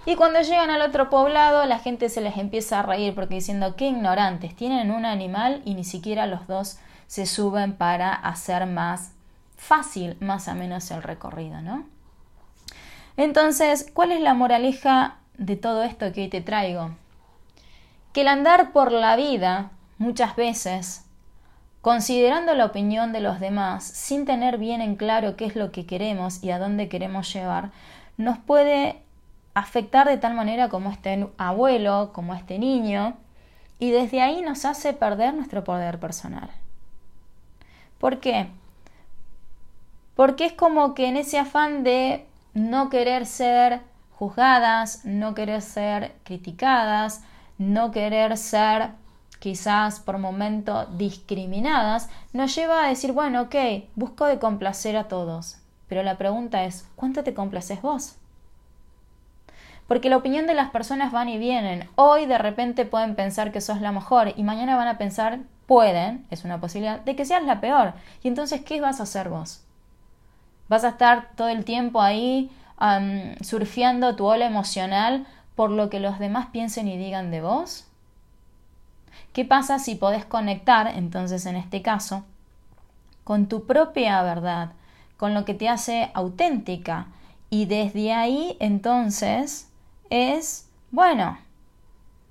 Y 0.05 0.15
cuando 0.15 0.41
llegan 0.41 0.69
al 0.69 0.81
otro 0.81 1.09
poblado, 1.09 1.65
la 1.65 1.79
gente 1.79 2.09
se 2.09 2.19
les 2.19 2.37
empieza 2.37 2.79
a 2.79 2.83
reír 2.83 3.15
porque 3.15 3.35
diciendo 3.35 3.75
qué 3.77 3.87
ignorantes, 3.87 4.55
tienen 4.55 4.91
un 4.91 5.05
animal 5.05 5.61
y 5.63 5.75
ni 5.75 5.85
siquiera 5.85 6.27
los 6.27 6.45
dos 6.47 6.77
se 7.07 7.25
suben 7.25 7.73
para 7.73 8.13
hacer 8.13 8.65
más 8.65 9.13
fácil, 9.55 10.17
más 10.19 10.47
o 10.49 10.55
menos 10.55 10.91
el 10.91 11.03
recorrido, 11.03 11.61
¿no? 11.61 11.85
Entonces, 13.15 13.89
¿cuál 13.93 14.11
es 14.11 14.19
la 14.19 14.33
moraleja 14.33 15.17
de 15.37 15.55
todo 15.55 15.83
esto 15.83 16.11
que 16.11 16.23
hoy 16.23 16.27
te 16.27 16.41
traigo? 16.41 16.91
Que 18.11 18.21
el 18.21 18.27
andar 18.27 18.73
por 18.73 18.91
la 18.91 19.15
vida, 19.15 19.71
muchas 19.99 20.35
veces, 20.35 21.05
considerando 21.81 22.55
la 22.55 22.65
opinión 22.65 23.13
de 23.13 23.21
los 23.21 23.39
demás, 23.39 23.83
sin 23.83 24.25
tener 24.25 24.57
bien 24.57 24.81
en 24.81 24.95
claro 24.95 25.37
qué 25.37 25.45
es 25.45 25.55
lo 25.55 25.71
que 25.71 25.85
queremos 25.85 26.43
y 26.43 26.51
a 26.51 26.59
dónde 26.59 26.89
queremos 26.89 27.31
llevar, 27.31 27.71
nos 28.17 28.37
puede 28.37 29.02
afectar 29.53 30.07
de 30.07 30.17
tal 30.17 30.33
manera 30.33 30.69
como 30.69 30.91
este 30.91 31.27
abuelo, 31.37 32.11
como 32.13 32.33
este 32.33 32.59
niño, 32.59 33.15
y 33.79 33.91
desde 33.91 34.21
ahí 34.21 34.41
nos 34.41 34.65
hace 34.65 34.93
perder 34.93 35.33
nuestro 35.33 35.63
poder 35.63 35.99
personal. 35.99 36.49
¿Por 37.99 38.19
qué? 38.19 38.47
Porque 40.15 40.45
es 40.45 40.53
como 40.53 40.93
que 40.93 41.07
en 41.07 41.17
ese 41.17 41.39
afán 41.39 41.83
de 41.83 42.27
no 42.53 42.89
querer 42.89 43.25
ser 43.25 43.81
juzgadas, 44.11 45.03
no 45.05 45.33
querer 45.33 45.61
ser 45.61 46.15
criticadas, 46.23 47.23
no 47.57 47.91
querer 47.91 48.37
ser 48.37 48.91
quizás 49.39 49.99
por 49.99 50.19
momento 50.19 50.85
discriminadas, 50.85 52.09
nos 52.31 52.55
lleva 52.55 52.85
a 52.85 52.87
decir, 52.87 53.11
bueno, 53.11 53.41
ok, 53.41 53.55
busco 53.95 54.25
de 54.25 54.39
complacer 54.39 54.95
a 54.95 55.09
todos. 55.09 55.57
Pero 55.87 56.03
la 56.03 56.17
pregunta 56.17 56.63
es, 56.63 56.87
¿cuánto 56.95 57.23
te 57.23 57.33
complaces 57.33 57.81
vos? 57.81 58.15
Porque 59.87 60.09
la 60.09 60.17
opinión 60.17 60.47
de 60.47 60.53
las 60.53 60.69
personas 60.71 61.11
van 61.11 61.29
y 61.29 61.37
vienen. 61.37 61.89
Hoy 61.95 62.25
de 62.25 62.37
repente 62.37 62.85
pueden 62.85 63.15
pensar 63.15 63.51
que 63.51 63.61
sos 63.61 63.81
la 63.81 63.91
mejor 63.91 64.33
y 64.35 64.43
mañana 64.43 64.77
van 64.77 64.87
a 64.87 64.97
pensar, 64.97 65.39
pueden, 65.67 66.25
es 66.29 66.45
una 66.45 66.59
posibilidad, 66.59 67.01
de 67.01 67.15
que 67.15 67.25
seas 67.25 67.43
la 67.43 67.61
peor. 67.61 67.93
Y 68.21 68.27
entonces, 68.27 68.61
¿qué 68.61 68.79
vas 68.81 68.99
a 68.99 69.03
hacer 69.03 69.29
vos? 69.29 69.63
¿Vas 70.69 70.83
a 70.83 70.89
estar 70.89 71.29
todo 71.35 71.49
el 71.49 71.65
tiempo 71.65 72.01
ahí 72.01 72.49
surfeando 73.41 74.15
tu 74.15 74.25
ola 74.25 74.45
emocional 74.45 75.25
por 75.55 75.69
lo 75.69 75.89
que 75.89 75.99
los 75.99 76.19
demás 76.19 76.47
piensen 76.51 76.87
y 76.87 76.97
digan 76.97 77.31
de 77.31 77.41
vos? 77.41 77.87
¿Qué 79.33 79.45
pasa 79.45 79.79
si 79.79 79.95
podés 79.95 80.25
conectar, 80.25 80.87
entonces 80.87 81.45
en 81.45 81.55
este 81.55 81.81
caso, 81.81 82.23
con 83.23 83.47
tu 83.47 83.65
propia 83.65 84.21
verdad, 84.21 84.71
con 85.17 85.33
lo 85.33 85.43
que 85.45 85.53
te 85.53 85.69
hace 85.69 86.11
auténtica? 86.13 87.07
Y 87.49 87.65
desde 87.65 88.13
ahí 88.13 88.57
entonces 88.59 89.69
es, 90.13 90.69
bueno, 90.91 91.39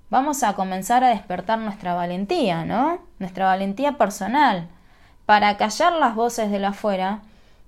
vamos 0.09 0.41
a 0.43 0.55
comenzar 0.55 1.03
a 1.03 1.09
despertar 1.09 1.59
nuestra 1.59 1.93
valentía, 1.93 2.63
¿no? 2.63 2.99
Nuestra 3.19 3.45
valentía 3.45 3.97
personal, 3.97 4.69
para 5.25 5.57
callar 5.57 5.91
las 5.91 6.15
voces 6.15 6.49
de 6.49 6.59
la 6.59 6.69
afuera 6.69 7.23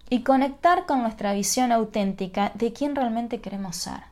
y 0.09 0.21
conectar 0.21 0.85
con 0.85 1.01
nuestra 1.01 1.33
visión 1.33 1.73
auténtica 1.73 2.53
de 2.53 2.71
quién 2.71 2.95
realmente 2.95 3.41
queremos 3.41 3.75
ser. 3.75 4.03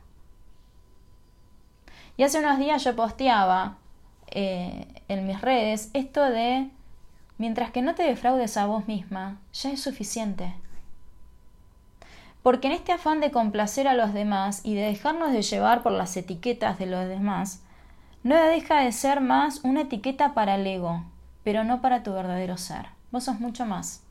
Y 2.18 2.22
hace 2.22 2.38
unos 2.38 2.58
días 2.58 2.84
yo 2.84 2.94
posteaba 2.94 3.78
eh, 4.26 4.86
en 5.08 5.26
mis 5.26 5.40
redes 5.40 5.88
esto 5.94 6.22
de, 6.22 6.68
mientras 7.38 7.70
que 7.70 7.80
no 7.80 7.94
te 7.94 8.02
defraudes 8.02 8.58
a 8.58 8.66
vos 8.66 8.86
misma, 8.86 9.38
ya 9.54 9.70
es 9.70 9.80
suficiente. 9.80 10.52
Porque 12.44 12.66
en 12.66 12.74
este 12.74 12.92
afán 12.92 13.20
de 13.20 13.30
complacer 13.30 13.88
a 13.88 13.94
los 13.94 14.12
demás 14.12 14.60
y 14.64 14.74
de 14.74 14.82
dejarnos 14.82 15.32
de 15.32 15.40
llevar 15.40 15.82
por 15.82 15.92
las 15.92 16.14
etiquetas 16.14 16.78
de 16.78 16.84
los 16.84 17.08
demás, 17.08 17.62
no 18.22 18.36
deja 18.36 18.80
de 18.80 18.92
ser 18.92 19.22
más 19.22 19.64
una 19.64 19.80
etiqueta 19.80 20.34
para 20.34 20.56
el 20.56 20.66
ego, 20.66 21.02
pero 21.42 21.64
no 21.64 21.80
para 21.80 22.02
tu 22.02 22.12
verdadero 22.12 22.58
ser. 22.58 22.88
Vos 23.10 23.24
sos 23.24 23.40
mucho 23.40 23.64
más. 23.64 24.02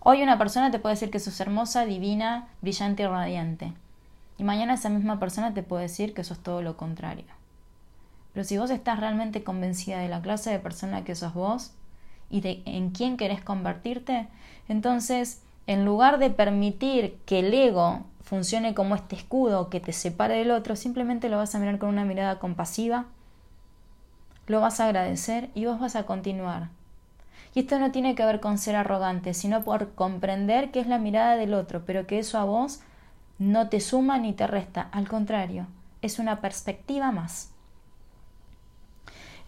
Hoy 0.00 0.24
una 0.24 0.38
persona 0.38 0.72
te 0.72 0.80
puede 0.80 0.96
decir 0.96 1.12
que 1.12 1.20
sos 1.20 1.38
hermosa, 1.38 1.84
divina, 1.84 2.48
brillante 2.62 3.04
y 3.04 3.06
radiante. 3.06 3.72
Y 4.38 4.42
mañana 4.42 4.74
esa 4.74 4.88
misma 4.88 5.20
persona 5.20 5.54
te 5.54 5.62
puede 5.62 5.84
decir 5.84 6.14
que 6.14 6.24
sos 6.24 6.40
todo 6.40 6.62
lo 6.62 6.76
contrario. 6.76 7.26
Pero 8.32 8.42
si 8.42 8.58
vos 8.58 8.70
estás 8.70 8.98
realmente 8.98 9.44
convencida 9.44 10.00
de 10.00 10.08
la 10.08 10.20
clase 10.20 10.50
de 10.50 10.58
persona 10.58 11.04
que 11.04 11.14
sos 11.14 11.32
vos 11.32 11.70
y 12.28 12.40
de 12.40 12.60
en 12.66 12.90
quién 12.90 13.16
querés 13.16 13.40
convertirte, 13.40 14.26
entonces 14.66 15.42
en 15.68 15.84
lugar 15.84 16.18
de 16.18 16.30
permitir 16.30 17.18
que 17.26 17.40
el 17.40 17.52
ego 17.52 18.00
funcione 18.22 18.74
como 18.74 18.94
este 18.94 19.16
escudo 19.16 19.68
que 19.68 19.80
te 19.80 19.92
separe 19.92 20.38
del 20.38 20.50
otro, 20.50 20.76
simplemente 20.76 21.28
lo 21.28 21.36
vas 21.36 21.54
a 21.54 21.58
mirar 21.58 21.78
con 21.78 21.90
una 21.90 22.06
mirada 22.06 22.38
compasiva, 22.38 23.04
lo 24.46 24.62
vas 24.62 24.80
a 24.80 24.86
agradecer 24.86 25.50
y 25.54 25.66
vos 25.66 25.78
vas 25.78 25.94
a 25.94 26.06
continuar. 26.06 26.70
Y 27.54 27.60
esto 27.60 27.78
no 27.78 27.92
tiene 27.92 28.14
que 28.14 28.24
ver 28.24 28.40
con 28.40 28.56
ser 28.56 28.76
arrogante, 28.76 29.34
sino 29.34 29.62
por 29.62 29.92
comprender 29.92 30.70
que 30.70 30.80
es 30.80 30.86
la 30.86 30.98
mirada 30.98 31.36
del 31.36 31.52
otro, 31.52 31.82
pero 31.84 32.06
que 32.06 32.18
eso 32.18 32.38
a 32.38 32.44
vos 32.44 32.80
no 33.38 33.68
te 33.68 33.80
suma 33.80 34.16
ni 34.18 34.32
te 34.32 34.46
resta, 34.46 34.88
al 34.90 35.06
contrario, 35.06 35.66
es 36.00 36.18
una 36.18 36.40
perspectiva 36.40 37.12
más. 37.12 37.50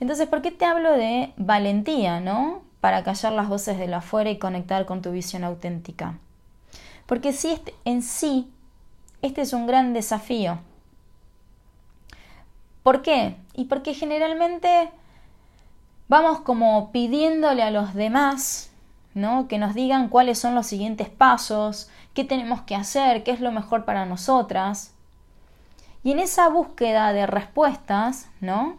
Entonces, 0.01 0.29
¿por 0.29 0.43
qué 0.43 0.51
te 0.51 0.67
hablo 0.67 0.93
de 0.93 1.33
valentía, 1.39 2.21
no? 2.21 2.69
Para 2.81 3.03
callar 3.05 3.33
las 3.33 3.49
voces 3.49 3.79
de 3.79 3.87
la 3.87 3.99
afuera 3.99 4.31
y 4.31 4.39
conectar 4.39 4.87
con 4.87 5.03
tu 5.03 5.13
visión 5.13 5.45
auténtica. 5.45 6.19
Porque 7.07 7.33
si 7.33 7.51
este, 7.51 7.75
en 7.85 8.03
sí, 8.03 8.51
este 9.23 9.43
es 9.43 9.53
un 9.53 9.67
gran 9.67 9.93
desafío. 9.93 10.59
¿Por 12.83 13.03
qué? 13.03 13.37
Y 13.55 13.67
porque 13.67 13.95
generalmente 13.95 14.91
vamos 16.09 16.41
como 16.41 16.91
pidiéndole 16.93 17.63
a 17.63 17.71
los 17.71 17.95
demás, 17.95 18.71
¿no? 19.15 19.49
Que 19.49 19.59
nos 19.59 19.75
digan 19.75 20.09
cuáles 20.09 20.39
son 20.39 20.55
los 20.55 20.67
siguientes 20.67 21.09
pasos, 21.09 21.91
qué 22.15 22.25
tenemos 22.25 22.63
que 22.63 22.75
hacer, 22.75 23.23
qué 23.23 23.33
es 23.33 23.41
lo 23.41 23.53
mejor 23.53 23.85
para 23.85 24.07
nosotras. 24.07 24.95
Y 26.03 26.13
en 26.13 26.19
esa 26.19 26.49
búsqueda 26.49 27.13
de 27.13 27.27
respuestas, 27.27 28.29
¿no? 28.41 28.79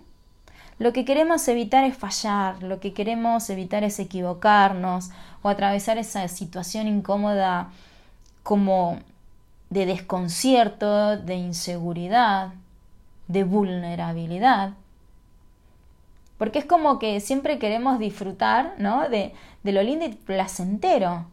Lo 0.81 0.93
que 0.93 1.05
queremos 1.05 1.47
evitar 1.47 1.83
es 1.83 1.95
fallar, 1.95 2.63
lo 2.63 2.79
que 2.79 2.91
queremos 2.91 3.47
evitar 3.51 3.83
es 3.83 3.99
equivocarnos 3.99 5.11
o 5.43 5.49
atravesar 5.49 5.99
esa 5.99 6.27
situación 6.27 6.87
incómoda 6.87 7.69
como 8.41 8.97
de 9.69 9.85
desconcierto, 9.85 11.17
de 11.17 11.35
inseguridad, 11.35 12.53
de 13.27 13.43
vulnerabilidad. 13.43 14.71
Porque 16.39 16.57
es 16.57 16.65
como 16.65 16.97
que 16.97 17.19
siempre 17.19 17.59
queremos 17.59 17.99
disfrutar 17.99 18.73
¿no? 18.79 19.07
de, 19.07 19.35
de 19.61 19.71
lo 19.73 19.83
lindo 19.83 20.05
y 20.05 20.15
placentero, 20.15 21.27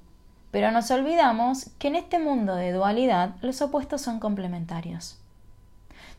pero 0.51 0.73
nos 0.73 0.91
olvidamos 0.91 1.71
que 1.79 1.89
en 1.89 1.97
este 1.97 2.19
mundo 2.19 2.55
de 2.55 2.73
dualidad 2.73 3.37
los 3.41 3.63
opuestos 3.63 4.03
son 4.03 4.21
complementarios. 4.21 5.17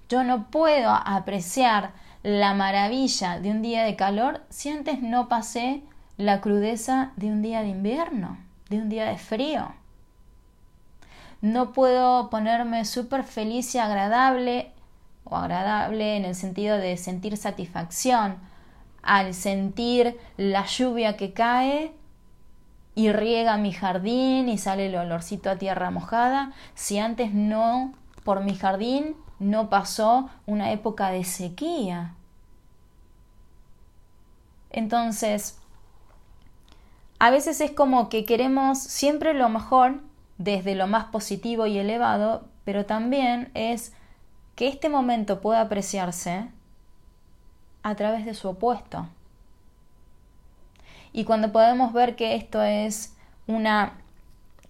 Yo 0.09 0.23
no 0.23 0.47
puedo 0.49 0.89
apreciar 0.89 1.91
la 2.23 2.53
maravilla 2.53 3.39
de 3.39 3.51
un 3.51 3.61
día 3.61 3.83
de 3.83 3.95
calor 3.95 4.41
si 4.49 4.69
antes 4.69 5.01
no 5.01 5.29
pasé 5.29 5.83
la 6.17 6.41
crudeza 6.41 7.11
de 7.15 7.27
un 7.27 7.41
día 7.41 7.61
de 7.61 7.69
invierno, 7.69 8.37
de 8.69 8.77
un 8.77 8.89
día 8.89 9.05
de 9.05 9.17
frío. 9.17 9.73
no 11.41 11.71
puedo 11.71 12.29
ponerme 12.29 12.83
súper 12.83 13.23
feliz 13.23 13.73
y 13.73 13.77
agradable, 13.77 14.71
o 15.23 15.37
agradable 15.37 16.17
en 16.17 16.25
el 16.25 16.35
sentido 16.35 16.77
de 16.77 16.97
sentir 16.97 17.37
satisfacción 17.37 18.37
al 19.01 19.33
sentir 19.33 20.17
la 20.35 20.65
lluvia 20.65 21.15
que 21.15 21.33
cae 21.33 21.93
y 22.95 23.11
riega 23.11 23.57
mi 23.57 23.71
jardín 23.71 24.49
y 24.49 24.57
sale 24.57 24.87
el 24.87 24.95
olorcito 24.95 25.49
a 25.49 25.55
tierra 25.55 25.89
mojada, 25.91 26.51
si 26.75 26.99
antes 26.99 27.33
no, 27.33 27.93
por 28.25 28.43
mi 28.43 28.55
jardín 28.55 29.15
no 29.39 29.69
pasó 29.69 30.29
una 30.45 30.71
época 30.71 31.09
de 31.11 31.23
sequía. 31.23 32.13
Entonces, 34.69 35.57
a 37.19 37.31
veces 37.31 37.59
es 37.61 37.71
como 37.71 38.09
que 38.09 38.25
queremos 38.25 38.79
siempre 38.79 39.33
lo 39.33 39.49
mejor 39.49 40.01
desde 40.37 40.75
lo 40.75 40.87
más 40.87 41.05
positivo 41.05 41.65
y 41.65 41.77
elevado, 41.77 42.45
pero 42.63 42.85
también 42.85 43.51
es 43.53 43.93
que 44.55 44.67
este 44.67 44.89
momento 44.89 45.41
pueda 45.41 45.61
apreciarse 45.61 46.49
a 47.83 47.95
través 47.95 48.25
de 48.25 48.33
su 48.33 48.49
opuesto. 48.49 49.07
Y 51.11 51.23
cuando 51.23 51.51
podemos 51.51 51.91
ver 51.93 52.15
que 52.15 52.35
esto 52.35 52.61
es 52.61 53.15
una 53.47 53.93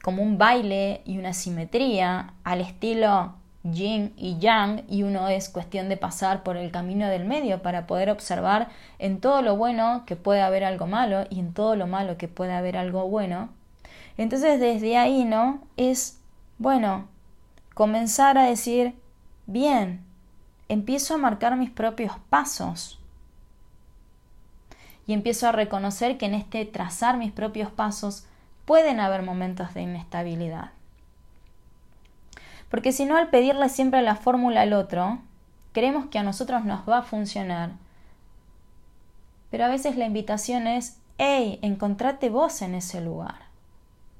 como 0.01 0.23
un 0.23 0.37
baile 0.37 1.01
y 1.05 1.17
una 1.17 1.33
simetría 1.33 2.33
al 2.43 2.61
estilo 2.61 3.33
yin 3.73 4.13
y 4.17 4.37
yang 4.39 4.83
y 4.87 5.03
uno 5.03 5.27
es 5.27 5.49
cuestión 5.49 5.89
de 5.89 5.97
pasar 5.97 6.43
por 6.43 6.57
el 6.57 6.71
camino 6.71 7.07
del 7.07 7.25
medio 7.25 7.61
para 7.61 7.87
poder 7.87 8.09
observar 8.09 8.69
en 8.97 9.21
todo 9.21 9.41
lo 9.41 9.55
bueno 9.55 10.03
que 10.05 10.15
puede 10.15 10.41
haber 10.41 10.63
algo 10.63 10.87
malo 10.87 11.25
y 11.29 11.39
en 11.39 11.53
todo 11.53 11.75
lo 11.75 11.87
malo 11.87 12.17
que 12.17 12.27
puede 12.27 12.53
haber 12.53 12.77
algo 12.77 13.07
bueno. 13.07 13.49
Entonces 14.17 14.59
desde 14.59 14.97
ahí, 14.97 15.25
¿no? 15.25 15.61
Es, 15.77 16.19
bueno, 16.57 17.07
comenzar 17.73 18.37
a 18.37 18.43
decir, 18.43 18.93
bien, 19.45 20.03
empiezo 20.67 21.15
a 21.15 21.17
marcar 21.17 21.55
mis 21.55 21.69
propios 21.69 22.13
pasos 22.29 22.99
y 25.07 25.13
empiezo 25.13 25.47
a 25.47 25.51
reconocer 25.51 26.17
que 26.17 26.27
en 26.27 26.35
este 26.35 26.65
trazar 26.65 27.17
mis 27.17 27.31
propios 27.31 27.71
pasos 27.71 28.27
pueden 28.65 28.99
haber 28.99 29.23
momentos 29.23 29.73
de 29.73 29.81
inestabilidad. 29.81 30.71
Porque 32.69 32.91
si 32.91 33.05
no, 33.05 33.17
al 33.17 33.29
pedirle 33.29 33.67
siempre 33.69 34.01
la 34.01 34.15
fórmula 34.15 34.61
al 34.61 34.73
otro, 34.73 35.19
creemos 35.71 36.07
que 36.07 36.19
a 36.19 36.23
nosotros 36.23 36.65
nos 36.65 36.87
va 36.87 36.99
a 36.99 37.03
funcionar. 37.03 37.71
Pero 39.49 39.65
a 39.65 39.69
veces 39.69 39.97
la 39.97 40.05
invitación 40.05 40.67
es, 40.67 40.97
hey, 41.17 41.59
encontrate 41.61 42.29
vos 42.29 42.61
en 42.61 42.75
ese 42.75 43.01
lugar. 43.01 43.49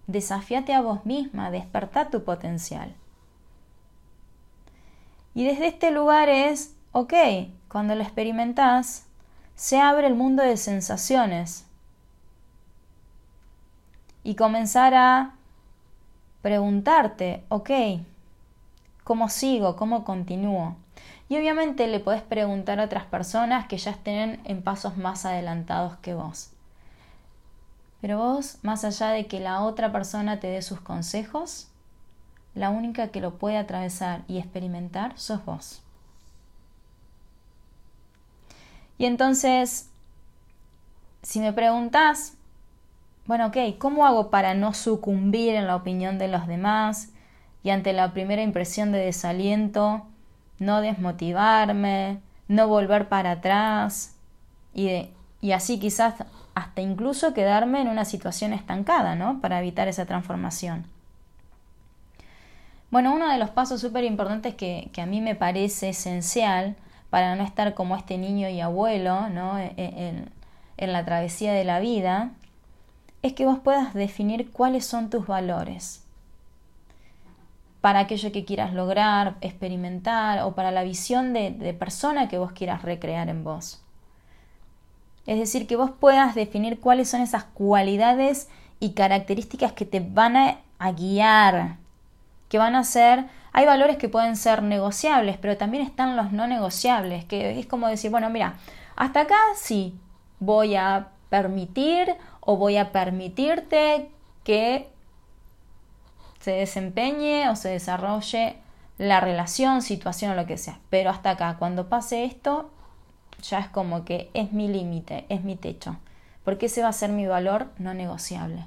Desafíate 0.08 0.74
a 0.74 0.82
vos 0.82 1.06
misma, 1.06 1.52
despertá 1.52 2.10
tu 2.10 2.24
potencial. 2.24 2.96
Y 5.36 5.46
desde 5.46 5.68
este 5.68 5.92
lugar 5.92 6.30
es, 6.30 6.76
ok, 6.92 7.14
cuando 7.68 7.94
lo 7.94 8.02
experimentás, 8.02 9.06
se 9.56 9.80
abre 9.80 10.08
el 10.08 10.16
mundo 10.16 10.42
de 10.42 10.58
sensaciones 10.58 11.66
y 14.24 14.36
comenzar 14.36 14.96
a 14.96 15.36
preguntarte, 16.42 17.44
ok, 17.50 17.70
¿cómo 19.10 19.28
sigo? 19.28 19.76
¿Cómo 19.76 20.04
continúo? 20.04 20.76
Y 21.30 21.38
obviamente 21.38 21.88
le 21.88 22.00
puedes 22.00 22.22
preguntar 22.22 22.80
a 22.80 22.84
otras 22.84 23.06
personas 23.06 23.66
que 23.66 23.80
ya 23.80 23.90
estén 23.90 24.40
en 24.44 24.62
pasos 24.62 24.98
más 24.98 25.26
adelantados 25.26 25.98
que 25.98 26.14
vos. 26.14 26.52
Pero 28.02 28.20
vos, 28.20 28.60
más 28.62 28.84
allá 28.84 29.08
de 29.08 29.26
que 29.26 29.40
la 29.40 29.62
otra 29.62 29.92
persona 29.92 30.40
te 30.40 30.46
dé 30.46 30.62
sus 30.62 30.80
consejos, 30.80 31.70
la 32.54 32.70
única 32.70 33.08
que 33.08 33.20
lo 33.20 33.40
puede 33.40 33.58
atravesar 33.58 34.22
y 34.28 34.38
experimentar 34.38 35.18
sos 35.18 35.44
vos. 35.44 35.82
Y 39.00 39.06
entonces, 39.06 39.90
si 41.24 41.40
me 41.40 41.52
preguntas, 41.52 42.36
bueno, 43.26 43.48
ok, 43.48 43.58
¿cómo 43.80 44.06
hago 44.06 44.30
para 44.30 44.54
no 44.54 44.76
sucumbir 44.76 45.56
en 45.56 45.66
la 45.66 45.78
opinión 45.78 46.20
de 46.20 46.28
los 46.28 46.46
demás 46.46 47.12
y 47.64 47.72
ante 47.72 47.94
la 47.94 48.14
primera 48.14 48.42
impresión 48.42 48.92
de 48.92 49.00
desaliento, 49.00 50.06
no 50.60 50.82
desmotivarme, 50.82 52.20
no 52.48 52.68
volver 52.68 53.10
para 53.10 53.32
atrás 53.32 54.16
y, 54.74 55.10
y 55.42 55.52
así 55.52 55.80
quizás 55.80 56.16
hasta 56.56 56.82
incluso 56.82 57.34
quedarme 57.34 57.82
en 57.82 57.88
una 57.88 58.06
situación 58.06 58.54
estancada, 58.54 59.16
¿no? 59.16 59.40
Para 59.42 59.60
evitar 59.60 59.88
esa 59.88 60.06
transformación. 60.06 60.86
Bueno, 62.92 63.14
uno 63.14 63.32
de 63.32 63.38
los 63.38 63.52
pasos 63.52 63.82
súper 63.82 64.04
importantes 64.04 64.56
que, 64.56 64.90
que 64.94 65.02
a 65.02 65.06
mí 65.06 65.22
me 65.22 65.36
parece 65.36 65.90
esencial 65.90 66.76
para 67.10 67.36
no 67.36 67.44
estar 67.44 67.76
como 67.76 67.96
este 67.96 68.18
niño 68.18 68.50
y 68.50 68.62
abuelo 68.62 69.30
¿no? 69.30 69.58
E, 69.60 69.74
e, 69.78 70.08
en, 70.08 70.30
en 70.78 70.94
la 70.94 71.06
travesía 71.06 71.54
de 71.54 71.64
la 71.64 71.80
vida, 71.80 72.32
es 73.22 73.34
que 73.34 73.46
vos 73.46 73.60
puedas 73.60 73.94
definir 73.94 74.52
cuáles 74.52 74.86
son 74.86 75.10
tus 75.10 75.28
valores 75.28 76.09
para 77.82 78.00
aquello 78.00 78.32
que 78.32 78.46
quieras 78.46 78.74
lograr, 78.74 79.36
experimentar 79.42 80.44
o 80.44 80.54
para 80.54 80.72
la 80.72 80.84
visión 80.84 81.34
de, 81.34 81.76
persona 81.80 82.28
que 82.28 82.38
vos 82.38 82.52
quieras 82.52 82.82
recrear 82.82 83.30
en 83.30 83.44
vos. 83.44 83.82
Es 85.26 85.40
decir, 85.40 85.68
que 85.68 85.76
vos 85.76 85.92
puedas 85.92 86.36
definir 86.36 86.80
cuáles 86.80 87.10
son 87.10 87.22
esas 87.22 87.44
cualidades 87.44 88.50
y 88.80 88.92
características 88.92 89.74
que 89.74 89.86
te 89.86 90.00
van 90.00 90.36
a, 90.36 90.58
a 90.80 90.92
guiar, 90.92 91.78
que 92.50 92.58
van 92.58 92.76
a 92.76 92.84
ser 92.84 93.26
hay 93.52 93.66
valores 93.66 93.98
que 93.98 94.10
pueden 94.10 94.36
ser 94.36 94.62
negociables, 94.62 95.38
pero 95.38 95.58
también 95.58 95.84
están 95.84 96.16
los 96.16 96.32
no 96.32 96.48
negociables, 96.48 97.26
que 97.26 97.60
es 97.60 97.66
como 97.66 97.88
decir, 97.88 98.12
bueno, 98.12 98.30
mira, 98.30 98.56
hasta 98.96 99.22
acá 99.22 99.40
sí 99.56 99.96
voy 100.40 100.76
a 100.76 101.08
permitir 101.30 102.16
o 102.42 102.58
voy 102.58 102.78
a 102.78 102.92
permitirte 102.92 104.10
que 104.44 104.90
se 106.40 106.52
desempeñe 106.52 107.50
o 107.50 107.56
se 107.56 107.70
desarrolle 107.70 108.58
la 108.98 109.20
relación, 109.20 109.82
situación 109.82 110.32
o 110.32 110.36
lo 110.36 110.46
que 110.46 110.58
sea. 110.58 110.80
Pero 110.90 111.10
hasta 111.10 111.32
acá, 111.32 111.58
cuando 111.58 111.90
pase 111.90 112.26
esto, 112.26 112.70
ya 113.42 113.60
es 113.60 113.70
como 113.70 114.06
que 114.06 114.30
es 114.34 114.52
mi 114.52 114.68
límite, 114.68 115.26
es 115.30 115.44
mi 115.44 115.56
techo, 115.56 115.98
porque 116.44 116.68
ese 116.68 116.84
va 116.84 116.90
a 116.90 116.94
ser 116.94 117.12
mi 117.12 117.26
valor 117.26 117.70
no 117.78 117.94
negociable. 117.94 118.66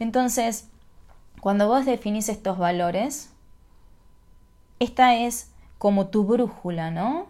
Entonces, 0.00 0.68
cuando 1.40 1.68
vos 1.68 1.86
definís 1.86 2.28
estos 2.28 2.58
valores, 2.58 3.30
esta 4.80 5.14
es 5.14 5.50
como 5.78 6.08
tu 6.08 6.24
brújula, 6.24 6.90
¿no? 6.90 7.26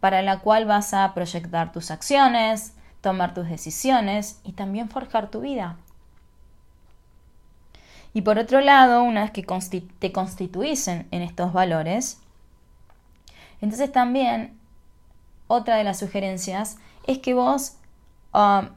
Para 0.00 0.22
la 0.22 0.40
cual 0.40 0.64
vas 0.64 0.94
a 0.94 1.14
proyectar 1.14 1.72
tus 1.72 1.90
acciones, 1.90 2.74
tomar 3.00 3.34
tus 3.34 3.48
decisiones 3.48 4.40
y 4.44 4.52
también 4.52 4.88
forjar 4.88 5.30
tu 5.30 5.40
vida. 5.40 5.76
Y 8.14 8.22
por 8.22 8.38
otro 8.38 8.60
lado, 8.60 9.02
una 9.02 9.22
vez 9.22 9.32
que 9.32 9.44
te 9.98 10.12
constituís 10.12 10.88
en 10.88 11.06
estos 11.10 11.52
valores, 11.52 12.20
entonces 13.60 13.90
también 13.92 14.58
otra 15.46 15.76
de 15.76 15.84
las 15.84 15.98
sugerencias 15.98 16.78
es 17.06 17.18
que 17.18 17.34
vos 17.34 17.76
ah, 18.32 18.70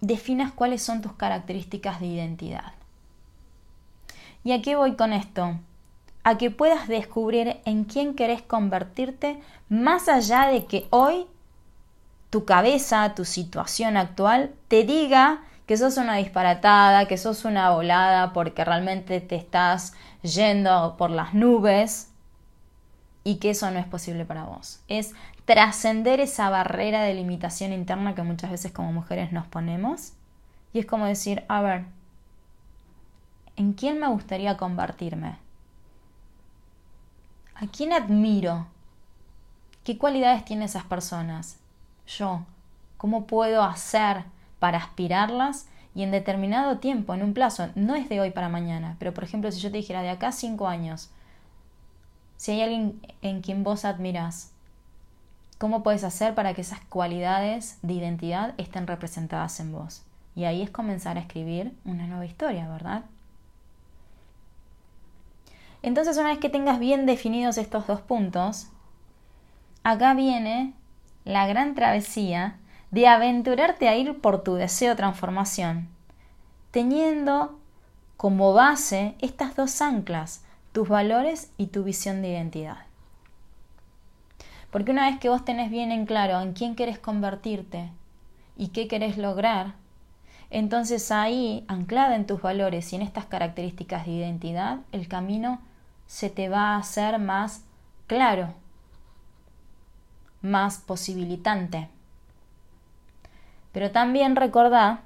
definas 0.00 0.52
cuáles 0.52 0.82
son 0.82 1.02
tus 1.02 1.12
características 1.12 2.00
de 2.00 2.06
identidad. 2.06 2.72
¿Y 4.44 4.52
a 4.52 4.62
qué 4.62 4.76
voy 4.76 4.94
con 4.94 5.12
esto? 5.12 5.58
A 6.22 6.38
que 6.38 6.50
puedas 6.50 6.88
descubrir 6.88 7.60
en 7.64 7.84
quién 7.84 8.14
querés 8.14 8.42
convertirte 8.42 9.40
más 9.68 10.08
allá 10.08 10.46
de 10.46 10.66
que 10.66 10.86
hoy 10.90 11.26
tu 12.30 12.44
cabeza, 12.44 13.14
tu 13.14 13.24
situación 13.24 13.96
actual, 13.96 14.54
te 14.68 14.84
diga 14.84 15.42
que 15.66 15.76
sos 15.76 15.96
una 15.96 16.16
disparatada, 16.16 17.06
que 17.06 17.18
sos 17.18 17.44
una 17.44 17.70
volada 17.70 18.32
porque 18.32 18.64
realmente 18.64 19.20
te 19.20 19.36
estás 19.36 19.94
yendo 20.22 20.96
por 20.96 21.10
las 21.10 21.34
nubes 21.34 22.12
y 23.24 23.36
que 23.36 23.50
eso 23.50 23.70
no 23.70 23.78
es 23.78 23.86
posible 23.86 24.24
para 24.24 24.44
vos. 24.44 24.80
Es 24.88 25.12
trascender 25.44 26.20
esa 26.20 26.50
barrera 26.50 27.02
de 27.02 27.14
limitación 27.14 27.72
interna 27.72 28.14
que 28.14 28.22
muchas 28.22 28.50
veces 28.50 28.72
como 28.72 28.92
mujeres 28.92 29.32
nos 29.32 29.46
ponemos 29.46 30.12
y 30.72 30.78
es 30.78 30.86
como 30.86 31.06
decir, 31.06 31.44
a 31.48 31.60
ver, 31.60 31.86
¿En 33.56 33.72
quién 33.72 33.98
me 33.98 34.08
gustaría 34.08 34.58
convertirme? 34.58 35.38
¿A 37.54 37.66
quién 37.66 37.94
admiro? 37.94 38.66
¿Qué 39.82 39.96
cualidades 39.96 40.44
tienen 40.44 40.66
esas 40.66 40.84
personas? 40.84 41.56
Yo, 42.06 42.42
¿cómo 42.98 43.26
puedo 43.26 43.62
hacer 43.62 44.24
para 44.66 44.78
aspirarlas? 44.78 45.68
Y 45.94 46.02
en 46.02 46.10
determinado 46.10 46.78
tiempo, 46.78 47.14
en 47.14 47.22
un 47.22 47.34
plazo, 47.34 47.68
no 47.76 47.94
es 47.94 48.08
de 48.08 48.20
hoy 48.20 48.32
para 48.32 48.48
mañana, 48.48 48.96
pero 48.98 49.14
por 49.14 49.22
ejemplo, 49.22 49.52
si 49.52 49.60
yo 49.60 49.70
te 49.70 49.76
dijera 49.76 50.02
de 50.02 50.10
acá 50.10 50.32
cinco 50.32 50.66
años, 50.66 51.08
si 52.36 52.50
hay 52.50 52.62
alguien 52.62 53.00
en 53.22 53.42
quien 53.42 53.62
vos 53.62 53.84
admirás, 53.84 54.50
¿cómo 55.58 55.84
puedes 55.84 56.02
hacer 56.02 56.34
para 56.34 56.52
que 56.52 56.62
esas 56.62 56.80
cualidades 56.80 57.78
de 57.82 57.92
identidad 57.92 58.54
estén 58.56 58.88
representadas 58.88 59.60
en 59.60 59.70
vos? 59.70 60.02
Y 60.34 60.46
ahí 60.46 60.62
es 60.62 60.70
comenzar 60.70 61.16
a 61.16 61.20
escribir 61.20 61.72
una 61.84 62.08
nueva 62.08 62.26
historia, 62.26 62.68
¿verdad? 62.68 63.04
Entonces 65.80 66.16
una 66.16 66.30
vez 66.30 66.40
que 66.40 66.50
tengas 66.50 66.80
bien 66.80 67.06
definidos 67.06 67.56
estos 67.56 67.86
dos 67.86 68.00
puntos, 68.00 68.66
acá 69.84 70.12
viene 70.14 70.72
la 71.24 71.46
gran 71.46 71.76
travesía 71.76 72.58
de 72.90 73.08
aventurarte 73.08 73.88
a 73.88 73.96
ir 73.96 74.20
por 74.20 74.42
tu 74.42 74.54
deseo 74.54 74.90
de 74.90 74.96
transformación, 74.96 75.88
teniendo 76.70 77.58
como 78.16 78.54
base 78.54 79.14
estas 79.20 79.56
dos 79.56 79.82
anclas, 79.82 80.42
tus 80.72 80.88
valores 80.88 81.50
y 81.58 81.68
tu 81.68 81.84
visión 81.84 82.22
de 82.22 82.30
identidad. 82.30 82.78
Porque 84.70 84.90
una 84.90 85.08
vez 85.08 85.18
que 85.18 85.28
vos 85.28 85.44
tenés 85.44 85.70
bien 85.70 85.92
en 85.92 86.06
claro 86.06 86.40
en 86.40 86.52
quién 86.52 86.74
querés 86.74 86.98
convertirte 86.98 87.90
y 88.56 88.68
qué 88.68 88.88
querés 88.88 89.16
lograr, 89.16 89.74
entonces 90.50 91.10
ahí, 91.10 91.64
anclada 91.66 92.14
en 92.14 92.26
tus 92.26 92.40
valores 92.40 92.92
y 92.92 92.96
en 92.96 93.02
estas 93.02 93.26
características 93.26 94.06
de 94.06 94.12
identidad, 94.12 94.78
el 94.92 95.08
camino 95.08 95.60
se 96.06 96.30
te 96.30 96.48
va 96.48 96.74
a 96.74 96.78
hacer 96.78 97.18
más 97.18 97.64
claro, 98.06 98.54
más 100.40 100.78
posibilitante. 100.78 101.88
Pero 103.76 103.90
también 103.90 104.36
recordá 104.36 105.02